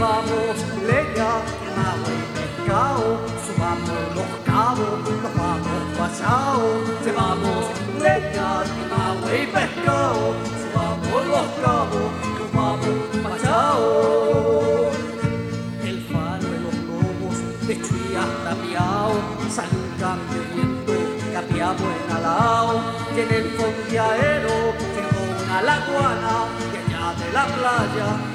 Llevamos 0.00 0.56
leña, 0.86 1.28
agua 1.76 2.08
y 2.08 2.24
pescado, 2.32 3.20
subamos 3.44 4.02
los 4.16 4.32
cabos, 4.46 4.96
nos 5.04 5.34
vamos 5.36 5.82
pachao. 5.98 6.64
Llevamos 7.04 7.62
leña, 8.00 8.48
agua 8.62 9.30
y 9.30 9.46
pescado, 9.46 10.22
subamos 10.56 11.22
los 11.26 11.48
cabos, 11.60 12.08
nos 12.38 12.50
vamos 12.54 12.96
pachao. 13.22 14.88
El 15.84 15.98
faro 16.10 16.46
de 16.48 16.60
los 16.60 16.76
lobos, 16.88 17.36
de 17.66 17.74
Chuy 17.82 18.16
hasta 18.16 18.52
Piao, 18.62 19.12
sale 19.50 19.76
un 19.76 19.90
cambio 20.00 20.40
viento, 20.54 20.94
capiamo 21.34 21.84
en 21.92 22.16
alao, 22.16 22.80
y 23.14 23.20
en 23.20 23.30
el 23.34 23.50
fondeadero 23.50 24.56
llegó 24.96 25.22
una 25.44 25.60
laguana, 25.60 26.34
y 26.72 26.76
allá 26.88 27.04
de 27.20 27.32
la 27.34 27.44
playa, 27.44 28.29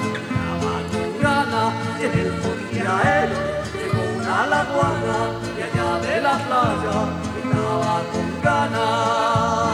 y 1.99 2.05
en 2.05 2.19
el 2.19 2.31
fondeadero 2.41 3.35
llegó 3.73 4.03
una 4.17 4.47
laguana, 4.47 5.17
y 5.57 5.61
allá 5.61 5.99
de 5.99 6.21
la 6.21 6.37
playa, 6.45 6.97
estaba 7.43 8.01
con 8.11 8.41
gana. 8.43 9.64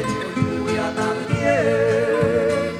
Lluvia 0.00 0.86
también. 0.94 2.72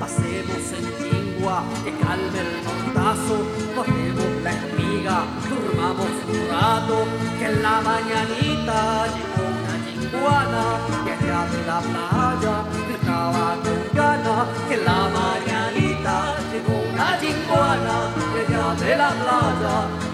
Pasemos 0.00 0.64
en 0.78 0.84
Chingua, 0.98 1.56
que 1.84 1.92
calme 2.02 2.40
el 2.46 2.52
montazo, 2.66 3.36
cogemos 3.76 4.30
la 4.44 4.52
espiga, 4.52 5.16
durmamos 5.48 6.12
un 6.32 6.40
rato, 6.50 6.96
que 7.38 7.46
en 7.46 7.62
la 7.62 7.76
mañanita 7.80 8.78
llegó 9.14 9.44
una 9.58 9.74
chinguana, 9.84 10.64
que 11.04 11.12
allá 11.12 11.40
de 11.52 11.60
la 11.70 11.78
playa 11.88 12.56
estaba 12.94 13.46
con 13.64 13.80
ganas, 13.94 14.44
que 14.68 14.74
en 14.74 14.84
la 14.84 15.00
mañanita 15.18 16.14
llegó 16.50 16.76
una 16.92 17.08
chinguana, 17.20 17.96
que 18.32 18.40
allá 18.46 18.66
de 18.74 18.96
la 18.96 19.10
playa 19.20 20.07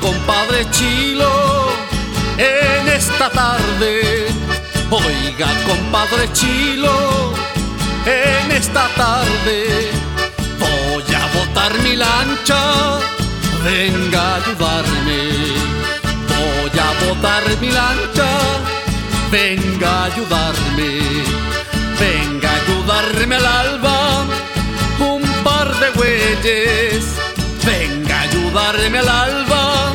compadre 0.00 0.70
Chilo, 0.70 1.68
en 2.38 2.88
esta 2.88 3.28
tarde. 3.30 4.26
Oiga, 4.90 5.48
compadre 5.66 6.32
Chilo, 6.32 7.32
en 8.06 8.52
esta 8.52 8.88
tarde 8.96 9.90
voy 10.58 11.14
a 11.14 11.26
botar 11.36 11.72
mi 11.82 11.96
lancha. 11.96 12.98
Venga 13.64 14.20
a 14.20 14.36
ayudarme, 14.36 15.20
voy 16.32 16.78
a 16.78 16.90
botar 17.06 17.42
mi 17.60 17.70
lancha. 17.70 18.30
Venga 19.30 19.90
a 19.90 20.04
ayudarme, 20.04 20.90
venga 21.98 22.50
a 22.50 22.56
ayudarme 22.62 23.34
al 23.36 23.46
alba. 23.46 24.24
Un 24.98 25.22
par 25.44 25.68
de 25.80 25.90
bueyes, 25.90 27.04
venga 27.66 28.18
a 28.18 28.22
ayudarme 28.22 28.98
al 28.98 29.08
alba. 29.08 29.92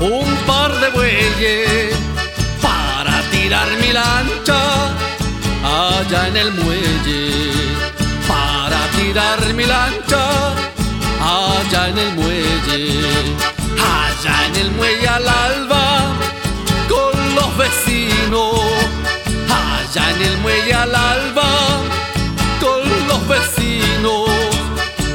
Un 0.00 0.28
par 0.46 0.72
de 0.80 0.88
bueyes 0.90 1.96
para 2.62 3.20
tirar 3.30 3.68
mi 3.80 3.92
lancha 3.92 4.60
allá 5.64 6.28
en 6.28 6.36
el 6.36 6.52
muelle. 6.52 7.52
Para 8.28 8.80
tirar 8.96 9.40
mi 9.54 9.64
lancha 9.64 10.24
allá 11.20 11.88
en 11.88 11.98
el 11.98 12.12
muelle. 12.14 12.84
Allá 13.98 14.46
en 14.46 14.56
el 14.56 14.70
muelle 14.72 15.08
al 15.08 15.28
alba 15.28 15.84
con 16.88 17.34
los 17.34 17.50
vecinos. 17.56 18.60
Allá 19.62 20.10
en 20.14 20.22
el 20.22 20.36
muelle 20.38 20.74
al 20.74 20.94
alba 20.94 21.50
con 22.60 22.82
los 23.08 23.20
vecinos. 23.28 24.30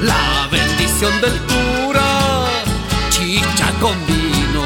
La 0.01 0.47
bendición 0.51 1.13
del 1.21 1.44
con 3.85 3.97
vino. 4.07 4.63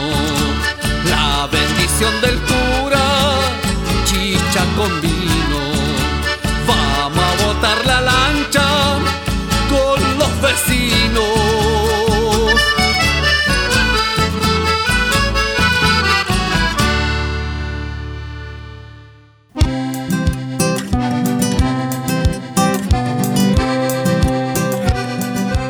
La 1.09 1.49
bendición 1.51 2.13
del 2.21 2.39
cura, 2.49 3.05
chicha 4.05 4.63
con 4.77 5.01
vino. 5.01 5.61
Vamos 6.65 7.25
a 7.25 7.45
botar 7.45 7.85
la 7.85 7.99
lancha 7.99 8.67
con 9.73 9.99
los 10.19 10.33
vecinos. 10.41 11.49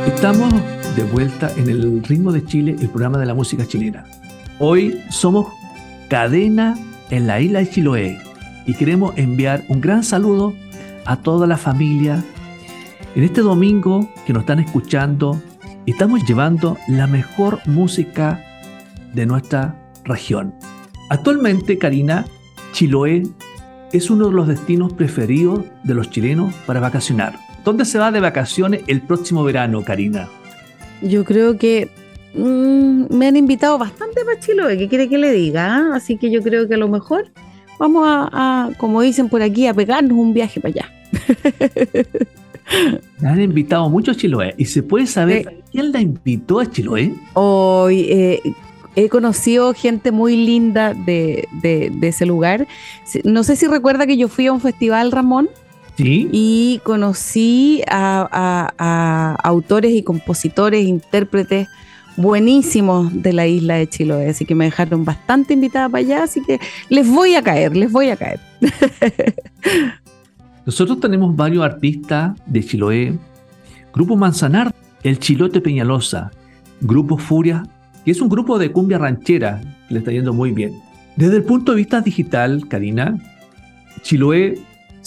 Estamos 0.05 0.78
de 0.99 1.05
vuelta 1.05 1.49
en 1.55 1.69
el 1.69 2.03
ritmo 2.03 2.33
de 2.33 2.43
Chile, 2.43 2.75
el 2.77 2.89
programa 2.89 3.17
de 3.19 3.25
la 3.25 3.33
música 3.33 3.65
chilena. 3.65 4.03
Hoy 4.59 5.01
somos 5.09 5.47
cadena 6.09 6.77
en 7.09 7.25
la 7.25 7.39
isla 7.39 7.59
de 7.59 7.69
Chiloé 7.69 8.17
y 8.65 8.73
queremos 8.73 9.17
enviar 9.17 9.63
un 9.69 9.79
gran 9.79 10.03
saludo 10.03 10.53
a 11.05 11.15
toda 11.15 11.47
la 11.47 11.55
familia. 11.55 12.21
En 13.15 13.23
este 13.23 13.39
domingo 13.39 14.11
que 14.25 14.33
nos 14.33 14.41
están 14.41 14.59
escuchando, 14.59 15.41
estamos 15.85 16.21
llevando 16.27 16.77
la 16.89 17.07
mejor 17.07 17.61
música 17.65 18.43
de 19.13 19.25
nuestra 19.25 19.79
región. 20.03 20.53
Actualmente, 21.09 21.77
Karina, 21.77 22.25
Chiloé 22.73 23.23
es 23.93 24.09
uno 24.09 24.27
de 24.27 24.33
los 24.33 24.49
destinos 24.49 24.91
preferidos 24.91 25.63
de 25.85 25.93
los 25.93 26.09
chilenos 26.09 26.53
para 26.65 26.81
vacacionar. 26.81 27.39
¿Dónde 27.63 27.85
se 27.85 27.99
va 27.99 28.11
de 28.11 28.19
vacaciones 28.19 28.81
el 28.87 28.99
próximo 29.01 29.45
verano, 29.45 29.81
Karina? 29.85 30.27
Yo 31.01 31.23
creo 31.23 31.57
que 31.57 31.89
mm, 32.33 33.15
me 33.15 33.27
han 33.27 33.35
invitado 33.37 33.77
bastante 33.77 34.23
para 34.25 34.39
Chiloé, 34.39 34.77
¿qué 34.77 34.87
quiere 34.87 35.07
que 35.09 35.17
le 35.17 35.31
diga? 35.31 35.95
Así 35.95 36.17
que 36.17 36.29
yo 36.31 36.41
creo 36.41 36.67
que 36.67 36.73
a 36.75 36.77
lo 36.77 36.87
mejor 36.87 37.25
vamos 37.79 38.03
a, 38.07 38.29
a, 38.31 38.69
como 38.77 39.01
dicen 39.01 39.29
por 39.29 39.41
aquí, 39.41 39.67
a 39.67 39.73
pegarnos 39.73 40.17
un 40.17 40.33
viaje 40.33 40.59
para 40.59 40.73
allá. 40.73 40.93
Me 43.19 43.27
han 43.29 43.41
invitado 43.41 43.89
muchos 43.89 44.17
Chiloé. 44.17 44.53
¿Y 44.57 44.65
se 44.65 44.83
puede 44.83 45.07
saber 45.07 45.63
quién 45.71 45.91
la 45.91 46.01
invitó 46.01 46.59
a 46.59 46.69
Chiloé? 46.69 47.13
Hoy 47.33 48.05
eh, 48.09 48.41
he 48.95 49.09
conocido 49.09 49.73
gente 49.73 50.11
muy 50.11 50.35
linda 50.35 50.93
de, 50.93 51.47
de- 51.63 51.89
de 51.91 52.07
ese 52.07 52.25
lugar. 52.27 52.67
No 53.23 53.43
sé 53.43 53.55
si 53.55 53.65
recuerda 53.65 54.05
que 54.05 54.17
yo 54.17 54.27
fui 54.27 54.45
a 54.47 54.53
un 54.53 54.61
festival, 54.61 55.11
Ramón, 55.11 55.49
Sí. 55.99 56.29
y 56.31 56.79
conocí 56.85 57.81
a, 57.89 58.27
a- 58.31 58.73
a 58.77 59.35
autores 59.43 59.93
y 59.93 60.01
compositores, 60.03 60.87
intérpretes 60.87 61.67
buenísimos 62.15 63.11
de 63.21 63.33
la 63.33 63.47
isla 63.47 63.75
de 63.75 63.87
Chiloé. 63.87 64.29
Así 64.29 64.45
que 64.45 64.55
me 64.55 64.65
dejaron 64.65 65.03
bastante 65.03 65.53
invitada 65.53 65.89
para 65.89 65.99
allá, 66.05 66.23
así 66.23 66.41
que 66.43 66.59
les 66.89 67.07
voy 67.09 67.35
a 67.35 67.41
caer, 67.41 67.75
les 67.75 67.91
voy 67.91 68.09
a 68.09 68.15
caer. 68.15 68.39
Nosotros 70.65 70.99
tenemos 70.99 71.35
varios 71.35 71.63
artistas 71.63 72.37
de 72.45 72.63
Chiloé. 72.63 73.13
Grupo 73.93 74.15
Manzanar, 74.15 74.73
El 75.03 75.19
Chilote 75.19 75.61
Peñalosa. 75.61 76.31
Grupo 76.81 77.17
Furia, 77.17 77.63
que 78.05 78.11
es 78.11 78.21
un 78.21 78.29
grupo 78.29 78.57
de 78.57 78.71
cumbia 78.71 78.97
ranchera 78.99 79.59
que 79.87 79.93
le 79.95 79.99
está 79.99 80.11
yendo 80.11 80.33
muy 80.33 80.51
bien. 80.51 80.73
Desde 81.17 81.37
el 81.37 81.43
punto 81.43 81.73
de 81.73 81.77
vista 81.77 81.99
digital, 82.01 82.67
Karina, 82.69 83.17
Chiloé 84.01 84.59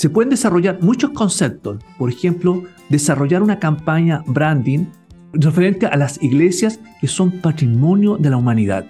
se 0.02 0.10
pueden 0.10 0.30
desarrollar 0.30 0.82
muchos 0.82 1.10
conceptos. 1.10 1.78
Por 1.96 2.10
ejemplo, 2.10 2.64
desarrollar 2.88 3.40
una 3.40 3.60
campaña 3.60 4.24
branding 4.26 4.86
referente 5.32 5.86
a 5.86 5.96
las 5.96 6.20
iglesias 6.20 6.80
que 7.00 7.06
son 7.06 7.30
patrimonio 7.40 8.16
de 8.16 8.28
la 8.28 8.36
humanidad. 8.36 8.84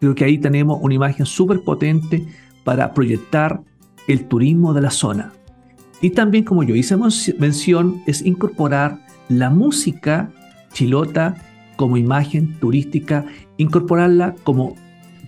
Creo 0.00 0.16
que 0.16 0.24
ahí 0.24 0.38
tenemos 0.38 0.80
una 0.82 0.94
imagen 0.94 1.24
súper 1.24 1.60
potente 1.60 2.26
para 2.64 2.92
proyectar 2.94 3.62
el 4.08 4.24
turismo 4.24 4.74
de 4.74 4.80
la 4.80 4.90
zona. 4.90 5.32
Y 6.00 6.10
también, 6.10 6.42
como 6.42 6.64
yo 6.64 6.74
hice 6.74 6.96
mención, 7.38 8.02
es 8.08 8.20
incorporar 8.20 9.06
la 9.28 9.50
música 9.50 10.32
chilota 10.72 11.36
como 11.76 11.96
imagen 11.96 12.58
turística, 12.58 13.24
incorporarla 13.56 14.34
como 14.42 14.74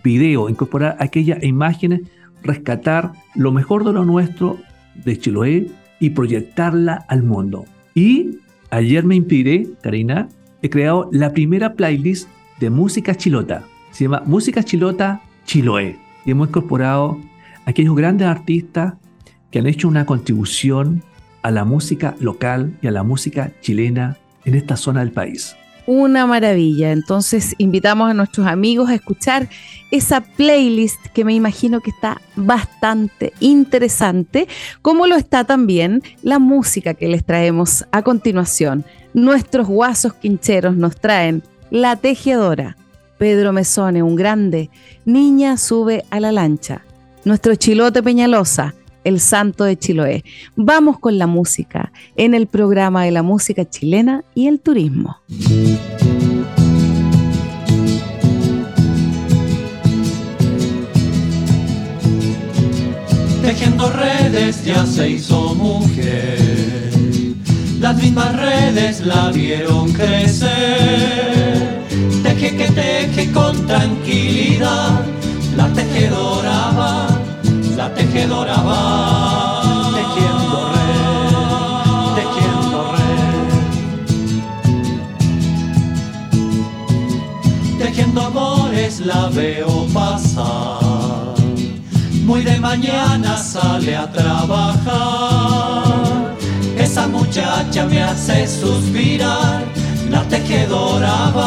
video, 0.02 0.48
incorporar 0.48 0.96
aquellas 0.98 1.44
imágenes, 1.44 2.00
rescatar 2.42 3.12
lo 3.36 3.52
mejor 3.52 3.84
de 3.84 3.92
lo 3.92 4.04
nuestro 4.04 4.58
de 4.94 5.18
Chiloé 5.18 5.68
y 6.00 6.10
proyectarla 6.10 7.04
al 7.08 7.22
mundo. 7.22 7.64
Y 7.94 8.38
ayer 8.70 9.04
me 9.04 9.16
inspiré, 9.16 9.66
Karina, 9.82 10.28
he 10.62 10.70
creado 10.70 11.08
la 11.12 11.32
primera 11.32 11.74
playlist 11.74 12.28
de 12.60 12.70
música 12.70 13.14
chilota. 13.14 13.64
Se 13.90 14.04
llama 14.04 14.22
Música 14.26 14.62
Chilota 14.62 15.22
Chiloé. 15.44 15.98
Y 16.24 16.30
hemos 16.30 16.48
incorporado 16.48 17.20
aquellos 17.66 17.94
grandes 17.94 18.26
artistas 18.26 18.94
que 19.50 19.58
han 19.58 19.66
hecho 19.66 19.88
una 19.88 20.06
contribución 20.06 21.02
a 21.42 21.50
la 21.50 21.64
música 21.64 22.14
local 22.20 22.76
y 22.80 22.86
a 22.86 22.92
la 22.92 23.02
música 23.02 23.52
chilena 23.60 24.16
en 24.44 24.54
esta 24.54 24.76
zona 24.76 25.00
del 25.00 25.12
país. 25.12 25.56
Una 25.86 26.26
maravilla. 26.26 26.92
Entonces 26.92 27.54
invitamos 27.58 28.10
a 28.10 28.14
nuestros 28.14 28.46
amigos 28.46 28.88
a 28.88 28.94
escuchar 28.94 29.48
esa 29.90 30.20
playlist 30.20 30.98
que 31.12 31.24
me 31.24 31.34
imagino 31.34 31.80
que 31.80 31.90
está 31.90 32.20
bastante 32.36 33.32
interesante, 33.40 34.48
como 34.80 35.06
lo 35.06 35.16
está 35.16 35.44
también 35.44 36.02
la 36.22 36.38
música 36.38 36.94
que 36.94 37.08
les 37.08 37.24
traemos 37.24 37.84
a 37.92 38.02
continuación. 38.02 38.84
Nuestros 39.12 39.66
guasos 39.66 40.14
quincheros 40.14 40.76
nos 40.76 40.96
traen 40.96 41.42
La 41.70 41.96
Tejedora, 41.96 42.76
Pedro 43.18 43.52
Mesone, 43.52 44.02
un 44.02 44.16
grande, 44.16 44.70
Niña 45.04 45.56
sube 45.56 46.04
a 46.10 46.20
la 46.20 46.32
lancha, 46.32 46.82
nuestro 47.24 47.54
Chilote 47.54 48.02
Peñalosa, 48.02 48.74
el 49.04 49.20
Santo 49.20 49.64
de 49.64 49.76
Chiloé. 49.78 50.24
Vamos 50.56 50.98
con 50.98 51.18
la 51.18 51.26
música 51.26 51.92
en 52.16 52.34
el 52.34 52.46
programa 52.46 53.04
de 53.04 53.10
la 53.10 53.22
música 53.22 53.68
chilena 53.68 54.24
y 54.34 54.48
el 54.48 54.60
turismo. 54.60 55.18
Tejiendo 63.42 63.90
redes 63.90 64.64
ya 64.64 64.86
se 64.86 65.10
hizo 65.10 65.54
mujer. 65.54 66.38
Las 67.80 68.00
mismas 68.00 68.36
redes 68.36 69.04
la 69.04 69.32
vieron 69.32 69.92
crecer. 69.92 70.50
Teje 72.22 72.56
que 72.56 72.70
teje 72.70 73.32
con 73.32 73.66
tranquilidad. 73.66 75.04
La 75.56 75.66
tejedora 75.72 76.70
va, 76.78 77.11
la 77.76 77.88
tejedora 77.94 78.56
va. 78.62 79.62
Tejiendo 79.94 80.58
red, 80.74 82.14
tejiendo 82.18 82.80
red. 82.96 83.48
Tejiendo 87.78 88.20
amores 88.20 89.00
la 89.00 89.28
veo 89.28 89.86
pasar. 89.92 91.34
Muy 92.24 92.42
de 92.42 92.58
mañana 92.60 93.36
sale 93.36 93.96
a 93.96 94.10
trabajar. 94.10 95.82
Esa 96.76 97.08
muchacha 97.08 97.86
me 97.86 98.02
hace 98.02 98.46
suspirar. 98.46 99.64
La 100.10 100.22
tejedora 100.28 101.32
va. 101.36 101.41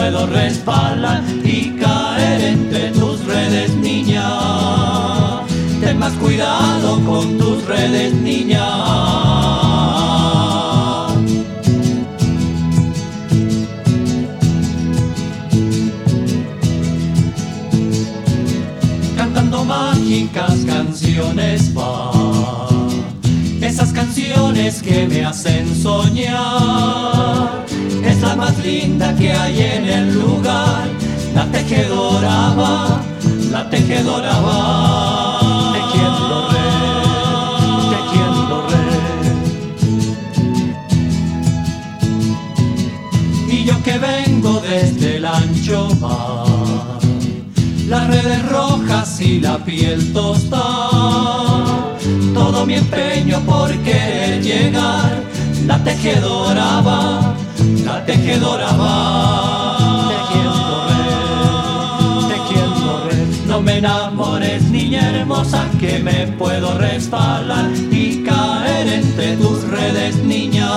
Puedo 0.00 0.26
resbalar 0.26 1.22
y 1.44 1.76
caer 1.78 2.40
entre 2.40 2.90
tus 2.90 3.22
redes, 3.26 3.74
niña. 3.74 5.42
Ten 5.80 5.98
más 5.98 6.14
cuidado 6.14 6.98
con 7.04 7.36
tus 7.36 7.64
redes, 7.66 8.14
niña. 8.14 8.66
Mágicas 19.66 20.64
canciones 20.66 21.70
va 21.76 22.10
esas 23.62 23.92
canciones 23.92 24.82
que 24.82 25.06
me 25.06 25.24
hacen 25.24 25.64
soñar. 25.80 26.99
Más 28.40 28.58
linda 28.64 29.14
que 29.16 29.32
hay 29.32 29.60
en 29.60 29.84
el 29.88 30.14
lugar, 30.14 30.88
la 31.34 31.44
tejedora 31.52 32.54
va, 32.58 33.02
la 33.50 33.70
tejedora 33.70 34.40
va. 34.40 35.72
Tejiendo 35.74 36.48
red, 36.54 37.90
tejiendo 37.94 38.66
red. 38.72 39.34
Y 43.52 43.64
yo 43.64 43.82
que 43.82 43.98
vengo 43.98 44.60
desde 44.60 45.16
el 45.16 45.26
ancho 45.26 45.88
mar, 46.00 46.98
las 47.88 48.06
redes 48.08 48.48
rojas 48.48 49.20
y 49.20 49.40
la 49.40 49.58
piel 49.58 50.12
tostada 50.12 51.80
todo 52.34 52.66
mi 52.66 52.74
empeño 52.74 53.40
por 53.40 53.70
querer 53.78 54.42
llegar. 54.42 55.22
La 55.66 55.82
tejedora 55.82 56.80
va, 56.80 57.34
la 57.84 58.04
tejedora 58.04 58.72
va. 58.72 60.08
Tejiendo 60.10 60.86
red, 60.88 62.28
tejiendo 62.28 63.08
red. 63.08 63.46
No 63.46 63.60
me 63.60 63.78
enamores, 63.78 64.62
niña 64.64 65.10
hermosa, 65.10 65.66
que 65.78 65.98
me 65.98 66.26
puedo 66.38 66.76
resbalar 66.78 67.70
y 67.90 68.22
caer 68.22 68.88
entre 68.88 69.36
tus 69.36 69.64
redes, 69.68 70.16
niña. 70.16 70.70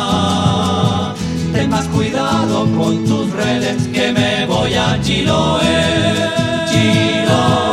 Ten 1.53 1.69
más 1.69 1.87
cuidado 1.87 2.65
con 2.77 3.05
tus 3.05 3.31
redes, 3.31 3.87
que 3.93 4.11
me 4.11 4.45
voy 4.45 4.73
a 4.73 4.99
Chiloé, 5.01 6.29
Chiloé. 6.69 7.72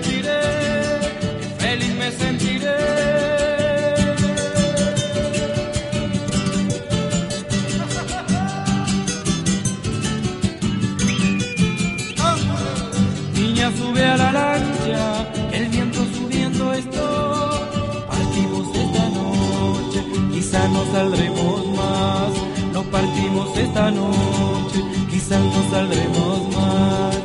saldremos 20.91 21.67
más 21.67 22.51
partimos 22.91 23.57
esta 23.57 23.89
noche, 23.91 24.79
quizás 25.09 25.41
no 25.41 25.71
saldremos 25.71 26.55
más. 26.55 27.17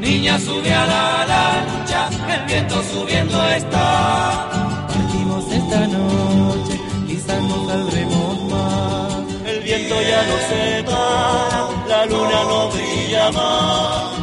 Niña 0.00 0.38
sube 0.38 0.72
a 0.72 0.86
la 0.86 1.26
lancha, 1.26 2.08
el 2.34 2.44
viento 2.46 2.82
subiendo 2.82 3.42
está. 3.48 4.86
Partimos 4.88 5.50
esta 5.50 5.86
noche, 5.86 6.80
quizás 7.06 7.42
no 7.42 7.66
saldremos 7.66 8.42
más. 8.50 9.14
El 9.46 9.60
viento 9.60 9.94
ya 10.02 10.22
no 10.30 10.36
se 10.48 10.82
va, 10.82 11.68
la 11.88 12.06
luna 12.06 12.44
no 12.48 12.68
brilla 12.70 13.30
más. 13.32 14.13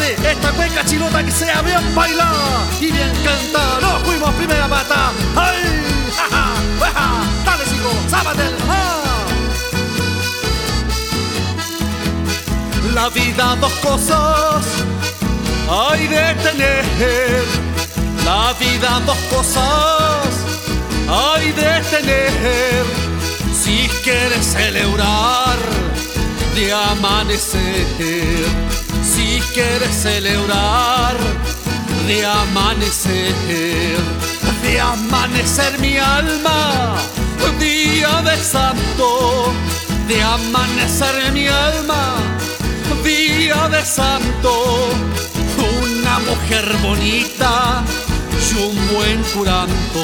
Esta 0.00 0.50
cueca 0.52 0.84
chilota 0.84 1.24
que 1.24 1.30
sea 1.30 1.62
bien 1.62 1.94
bailada 1.94 2.66
y 2.80 2.90
bien 2.90 3.12
cantada. 3.24 3.80
Nos 3.80 4.02
fuimos 4.02 4.32
primera 4.34 4.68
pata. 4.68 5.12
¡Ay! 5.36 5.56
¡Ja, 6.16 6.50
dale 7.44 7.64
chico! 7.64 7.90
¡Zápatel! 8.08 8.54
La 12.94 13.08
vida 13.08 13.56
dos 13.60 13.72
cosas 13.74 14.64
hay 15.68 16.06
de 16.06 16.34
tener. 16.42 17.44
La 18.24 18.54
vida 18.58 19.00
dos 19.06 19.18
cosas 19.30 20.26
hay 21.08 21.52
de 21.52 21.80
tener. 21.90 22.84
Si 23.54 23.88
quieres 24.04 24.46
celebrar 24.46 25.56
de 26.54 26.72
amanecer. 26.72 28.81
Quieres 29.54 29.94
celebrar 29.94 31.14
de 32.06 32.24
amanecer, 32.24 33.34
de 34.62 34.80
amanecer 34.80 35.78
mi 35.78 35.98
alma, 35.98 36.96
día 37.58 38.22
de 38.22 38.36
santo, 38.42 39.52
de 40.08 40.22
amanecer 40.22 41.32
mi 41.32 41.48
alma, 41.48 42.14
día 43.04 43.68
de 43.68 43.84
santo, 43.84 44.88
una 45.82 46.18
mujer 46.20 46.76
bonita 46.82 47.84
y 48.50 48.54
un 48.58 48.88
buen 48.94 49.22
curanto, 49.34 50.02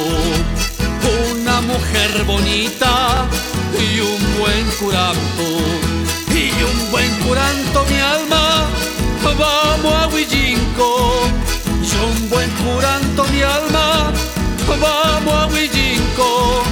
una 1.32 1.62
mujer 1.62 2.24
bonita 2.24 3.26
y 3.78 4.00
un 4.00 4.38
buen 4.38 4.64
curanto. 4.78 5.98
Y 6.30 6.52
un 6.62 6.90
buen 6.92 7.10
curanto, 7.26 7.84
mi 7.90 7.98
alma, 7.98 8.68
vamos 9.38 9.92
a 9.92 10.08
Huillinco. 10.08 11.22
Un 12.00 12.30
buen 12.30 12.48
curanto, 12.50 13.24
mi 13.32 13.42
alma, 13.42 14.12
vamos 14.80 15.34
a 15.34 15.46
Huillinco 15.46 16.62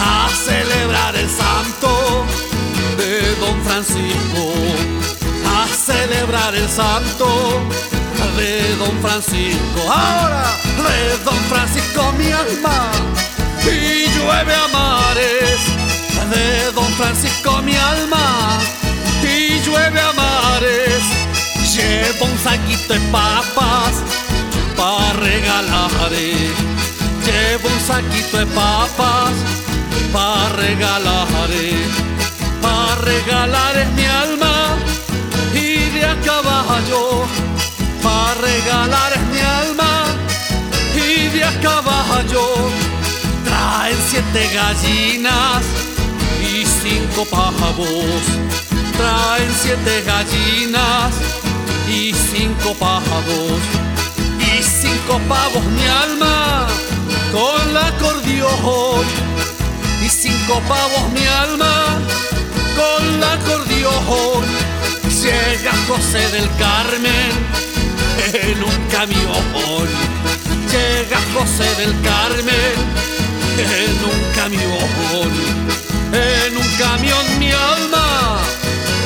a 0.00 0.28
celebrar 0.28 1.16
el 1.16 1.28
santo 1.28 2.24
de 2.96 3.34
Don 3.36 3.60
Francisco. 3.64 4.54
A 5.46 5.66
celebrar 5.66 6.54
el 6.54 6.68
santo 6.68 7.60
de 8.36 8.76
Don 8.76 8.96
Francisco. 9.02 9.80
Ahora 9.88 10.56
de 10.76 11.24
Don 11.24 11.40
Francisco 11.48 12.12
mi 12.16 12.30
alma 12.30 12.90
y 13.64 14.06
llueve 14.16 14.54
a 14.54 14.68
mares. 14.68 15.60
De 16.30 16.72
Don 16.72 16.92
Francisco 16.94 17.60
mi 17.62 17.74
alma 17.74 18.58
y 19.22 19.60
llueve 19.64 20.00
a 20.00 20.12
mares. 20.12 20.19
Llevo 21.72 22.24
un 22.24 22.38
saquito 22.38 22.94
de 22.94 23.00
papas 23.12 24.02
para 24.76 25.12
regalar. 25.12 26.10
Llevo 26.10 27.68
un 27.68 27.80
saquito 27.86 28.38
de 28.38 28.46
papas 28.46 29.32
para 30.12 30.48
regalar. 30.56 31.28
Para 32.60 32.94
regalar 33.02 33.76
es 33.78 33.88
mi 33.92 34.04
alma 34.04 34.76
y 35.54 35.90
de 35.90 36.04
a 36.04 36.20
caballo 36.22 37.24
para 38.02 38.34
regalar 38.34 39.12
es 39.12 39.22
mi 39.32 39.40
alma 39.40 40.04
y 40.96 41.28
de 41.28 41.44
a 41.44 41.60
caballo 41.60 42.46
traen 43.44 43.96
siete 44.08 44.50
gallinas 44.54 45.64
y 46.42 46.64
cinco 46.66 47.24
pavos 47.30 48.22
traen 48.96 49.52
siete 49.62 50.02
gallinas 50.02 51.39
y 51.90 52.14
cinco 52.14 52.74
pavos 52.78 53.60
y 54.38 54.62
cinco 54.62 55.20
pavos 55.28 55.64
mi 55.64 55.86
alma 55.86 56.66
con 57.32 57.74
la 57.74 57.86
acordeón 57.88 59.06
y 60.04 60.08
cinco 60.08 60.62
pavos 60.68 61.12
mi 61.12 61.26
alma 61.26 61.98
con 62.76 63.20
la 63.20 63.32
acordeón 63.32 64.44
llega 65.22 65.72
José 65.86 66.30
del 66.30 66.48
Carmen 66.56 67.50
en 68.32 68.62
un 68.62 68.88
camión. 68.90 69.88
Llega 70.70 71.18
José 71.34 71.68
del 71.76 71.94
Carmen 72.02 72.76
en 73.58 74.04
un 74.04 74.20
camión. 74.34 75.30
En 76.12 76.56
un 76.56 76.68
camión 76.78 77.38
mi 77.38 77.50
alma 77.50 78.38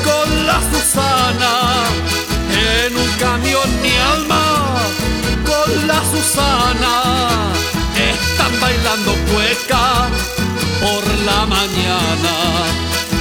con 0.04 0.46
la 0.46 0.60
Susana. 0.70 1.73
Mi 3.42 3.96
alma 4.14 4.42
con 5.44 5.86
la 5.86 6.00
Susana. 6.10 7.52
Están 7.96 8.60
bailando 8.60 9.12
cueca 9.32 10.08
por 10.80 11.04
la 11.26 11.46
mañana. 11.46 12.34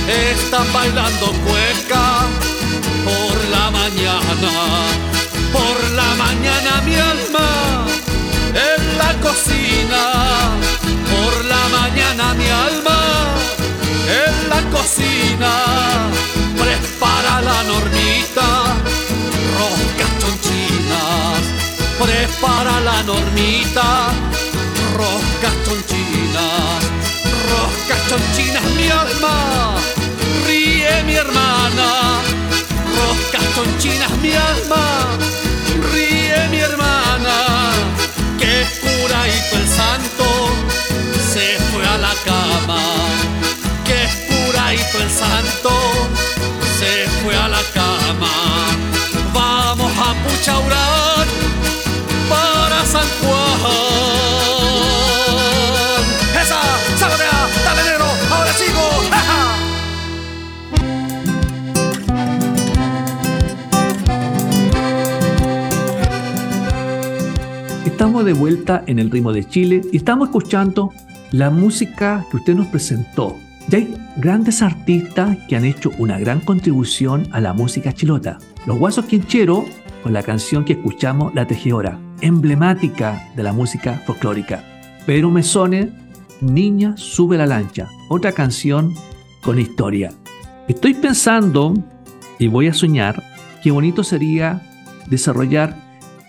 Están 0.07 0.71
bailando 0.73 1.31
cueca 1.45 2.05
por 3.05 3.49
la 3.49 3.71
mañana 3.71 5.13
por 5.53 5.91
la 5.91 6.09
mañana 6.15 6.81
mi 6.83 6.95
alma 6.95 7.85
en 8.69 8.97
la 8.97 9.11
cocina, 9.21 10.03
por 11.13 11.45
la 11.45 11.63
mañana 11.77 12.33
mi 12.33 12.47
alma 12.47 12.99
en 14.25 14.49
la 14.49 14.61
cocina, 14.75 15.51
prepara 16.59 17.41
la 17.41 17.63
normita, 17.63 18.47
prepara 22.03 22.79
la 22.81 23.01
normita, 23.03 23.87
roscas 24.97 25.55
chonchinas, 25.65 26.81
roscas 27.49 28.01
chonchinas 28.09 28.65
mi 28.77 28.89
alma, 28.89 29.75
ríe 30.45 31.03
mi 31.03 31.15
hermana, 31.15 31.89
roscas 32.97 33.43
chonchinas 33.55 34.11
mi 34.21 34.33
alma. 34.33 34.83
Ríe 35.91 36.47
mi 36.49 36.59
hermana, 36.59 37.71
que 38.39 38.65
curadito 38.81 39.55
el 39.57 39.67
santo. 39.67 40.25
Se 41.33 41.57
fue 41.71 41.85
a 41.85 41.97
la 41.97 42.13
cama, 42.25 42.81
que 43.83 44.07
curadito 44.27 44.97
el 44.99 45.09
santo. 45.09 45.71
Se 46.79 47.07
fue 47.21 47.35
a 47.35 47.47
la 47.47 47.61
cama. 47.73 48.33
Vamos 49.33 49.91
a 49.97 50.13
puchaurar 50.23 51.12
San 52.93 53.07
Juan. 53.23 53.33
Estamos 67.85 68.25
de 68.25 68.33
vuelta 68.33 68.83
en 68.85 68.99
el 68.99 69.09
ritmo 69.09 69.33
de 69.33 69.47
Chile 69.47 69.81
y 69.91 69.97
estamos 69.97 70.27
escuchando 70.27 70.91
la 71.31 71.49
música 71.49 72.23
que 72.29 72.37
usted 72.37 72.53
nos 72.53 72.67
presentó. 72.67 73.39
Ya 73.69 73.79
hay 73.79 73.97
grandes 74.17 74.61
artistas 74.61 75.35
que 75.47 75.55
han 75.55 75.65
hecho 75.65 75.89
una 75.97 76.19
gran 76.19 76.41
contribución 76.41 77.27
a 77.31 77.41
la 77.41 77.53
música 77.53 77.91
chilota. 77.91 78.37
Los 78.67 78.77
Guasos 78.77 79.05
Quincheros, 79.05 79.63
con 80.03 80.13
la 80.13 80.21
canción 80.21 80.63
que 80.63 80.73
escuchamos, 80.73 81.33
La 81.33 81.47
Tejedora, 81.47 81.97
emblemática 82.23 83.29
de 83.35 83.43
la 83.43 83.51
música 83.51 84.01
folclórica. 84.05 84.63
Pedro 85.05 85.29
Mesones, 85.29 85.89
Niña 86.39 86.95
sube 86.97 87.37
la 87.37 87.45
lancha, 87.45 87.89
otra 88.09 88.31
canción 88.31 88.93
con 89.41 89.59
historia. 89.59 90.11
Estoy 90.67 90.93
pensando 90.93 91.73
y 92.39 92.47
voy 92.47 92.67
a 92.67 92.73
soñar 92.73 93.21
qué 93.61 93.71
bonito 93.71 94.03
sería 94.03 94.61
desarrollar 95.07 95.75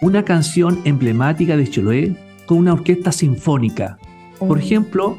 una 0.01 0.25
canción 0.25 0.81
emblemática 0.85 1.57
de 1.57 1.69
Chiloé 1.69 2.17
con 2.47 2.59
una 2.59 2.73
orquesta 2.73 3.13
sinfónica. 3.13 3.97
Por 4.41 4.59
oh. 4.59 4.61
ejemplo, 4.61 5.17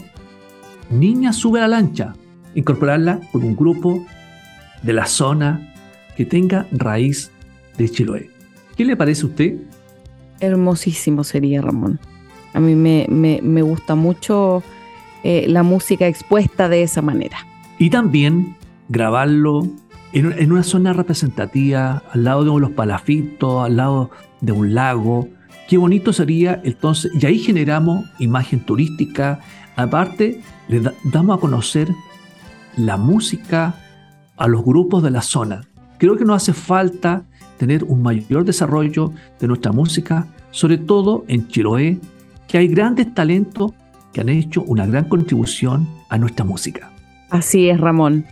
Niña 0.89 1.31
sube 1.31 1.61
la 1.61 1.69
lancha, 1.69 2.13
incorporarla 2.53 3.21
con 3.31 3.43
un 3.43 3.55
grupo 3.55 4.05
de 4.83 4.93
la 4.93 5.05
zona 5.05 5.73
que 6.17 6.25
tenga 6.25 6.67
raíz 6.71 7.31
de 7.77 7.89
Chiloé. 7.89 8.29
¿Qué 8.75 8.83
le 8.83 8.97
parece 8.97 9.23
a 9.23 9.27
usted? 9.27 9.55
Hermosísimo 10.39 11.23
sería, 11.23 11.61
Ramón. 11.61 11.99
A 12.53 12.59
mí 12.59 12.75
me, 12.75 13.61
gusta 13.61 13.95
mucho 13.95 14.63
eh, 15.23 15.45
la 15.47 15.63
música 15.63 16.07
expuesta 16.07 16.69
de 16.69 16.83
esa 16.83 17.01
manera. 17.01 17.37
Y 17.79 17.89
también 17.89 18.55
grabarlo 18.87 19.67
en, 20.13 20.31
en, 20.31 20.51
una 20.51 20.63
zona 20.63 20.93
representativa, 20.93 22.03
al 22.13 22.23
lado 22.23 22.43
de 22.45 22.59
los 22.61 22.71
palafitos, 22.71 23.65
al 23.65 23.75
lado 23.75 24.11
de 24.41 24.53
un 24.53 24.73
lago. 24.73 25.27
Qué 25.67 25.77
bonito 25.77 26.13
sería 26.13 26.61
entonces, 26.63 27.11
y 27.19 27.25
ahí 27.25 27.39
generamos 27.39 28.05
imagen 28.19 28.61
turística. 28.61 29.39
Aparte, 29.75 30.41
le 30.69 30.81
damos 31.03 31.37
a 31.37 31.41
conocer 31.41 31.89
la 32.77 32.97
música 32.97 33.75
a 34.37 34.47
los 34.47 34.63
grupos 34.63 35.03
de 35.03 35.11
la 35.11 35.21
zona. 35.21 35.63
Creo 35.97 36.17
que 36.17 36.25
nos 36.25 36.43
hace 36.43 36.53
falta 36.53 37.23
tener 37.57 37.83
un 37.83 38.01
mayor 38.01 38.45
desarrollo 38.45 39.11
de 39.39 39.47
nuestra 39.47 39.71
música, 39.71 40.27
sobre 40.51 40.77
todo 40.77 41.25
en 41.27 41.47
Chiloé, 41.47 41.99
que 42.47 42.57
hay 42.57 42.67
grandes 42.67 43.13
talentos 43.13 43.71
que 44.13 44.21
han 44.21 44.29
hecho 44.29 44.63
una 44.63 44.85
gran 44.85 45.09
contribución 45.09 45.87
a 46.09 46.17
nuestra 46.17 46.45
música. 46.45 46.91
Así 47.29 47.69
es, 47.69 47.79
Ramón. 47.79 48.25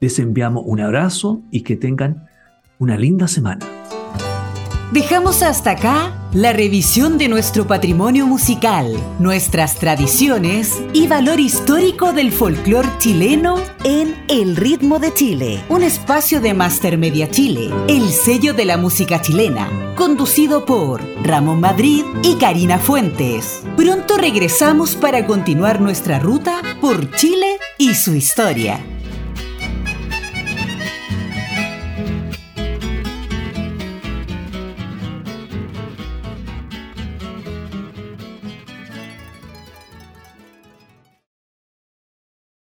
Les 0.00 0.18
enviamos 0.18 0.64
un 0.66 0.80
abrazo 0.80 1.42
y 1.52 1.60
que 1.60 1.76
tengan 1.76 2.26
una 2.78 2.98
linda 2.98 3.28
semana. 3.28 3.64
Dejamos 4.92 5.42
hasta 5.42 5.72
acá 5.72 6.12
la 6.32 6.52
revisión 6.52 7.16
de 7.18 7.28
nuestro 7.28 7.66
patrimonio 7.66 8.26
musical, 8.26 8.92
nuestras 9.18 9.76
tradiciones 9.76 10.80
y 10.92 11.06
valor 11.06 11.40
histórico 11.40 12.12
del 12.12 12.32
folclore 12.32 12.88
chileno 12.98 13.56
en 13.82 14.14
El 14.28 14.56
Ritmo 14.56 14.98
de 14.98 15.12
Chile, 15.12 15.64
un 15.68 15.82
espacio 15.82 16.40
de 16.40 16.54
Master 16.54 16.98
Media 16.98 17.30
Chile, 17.30 17.70
el 17.88 18.08
sello 18.10 18.52
de 18.52 18.66
la 18.66 18.76
música 18.76 19.20
chilena, 19.20 19.68
conducido 19.96 20.64
por 20.64 21.02
Ramón 21.22 21.60
Madrid 21.60 22.04
y 22.22 22.36
Karina 22.36 22.78
Fuentes. 22.78 23.62
Pronto 23.76 24.16
regresamos 24.16 24.96
para 24.96 25.26
continuar 25.26 25.80
nuestra 25.80 26.18
ruta 26.18 26.60
por 26.80 27.10
Chile 27.16 27.58
y 27.78 27.94
su 27.94 28.14
historia. 28.14 28.80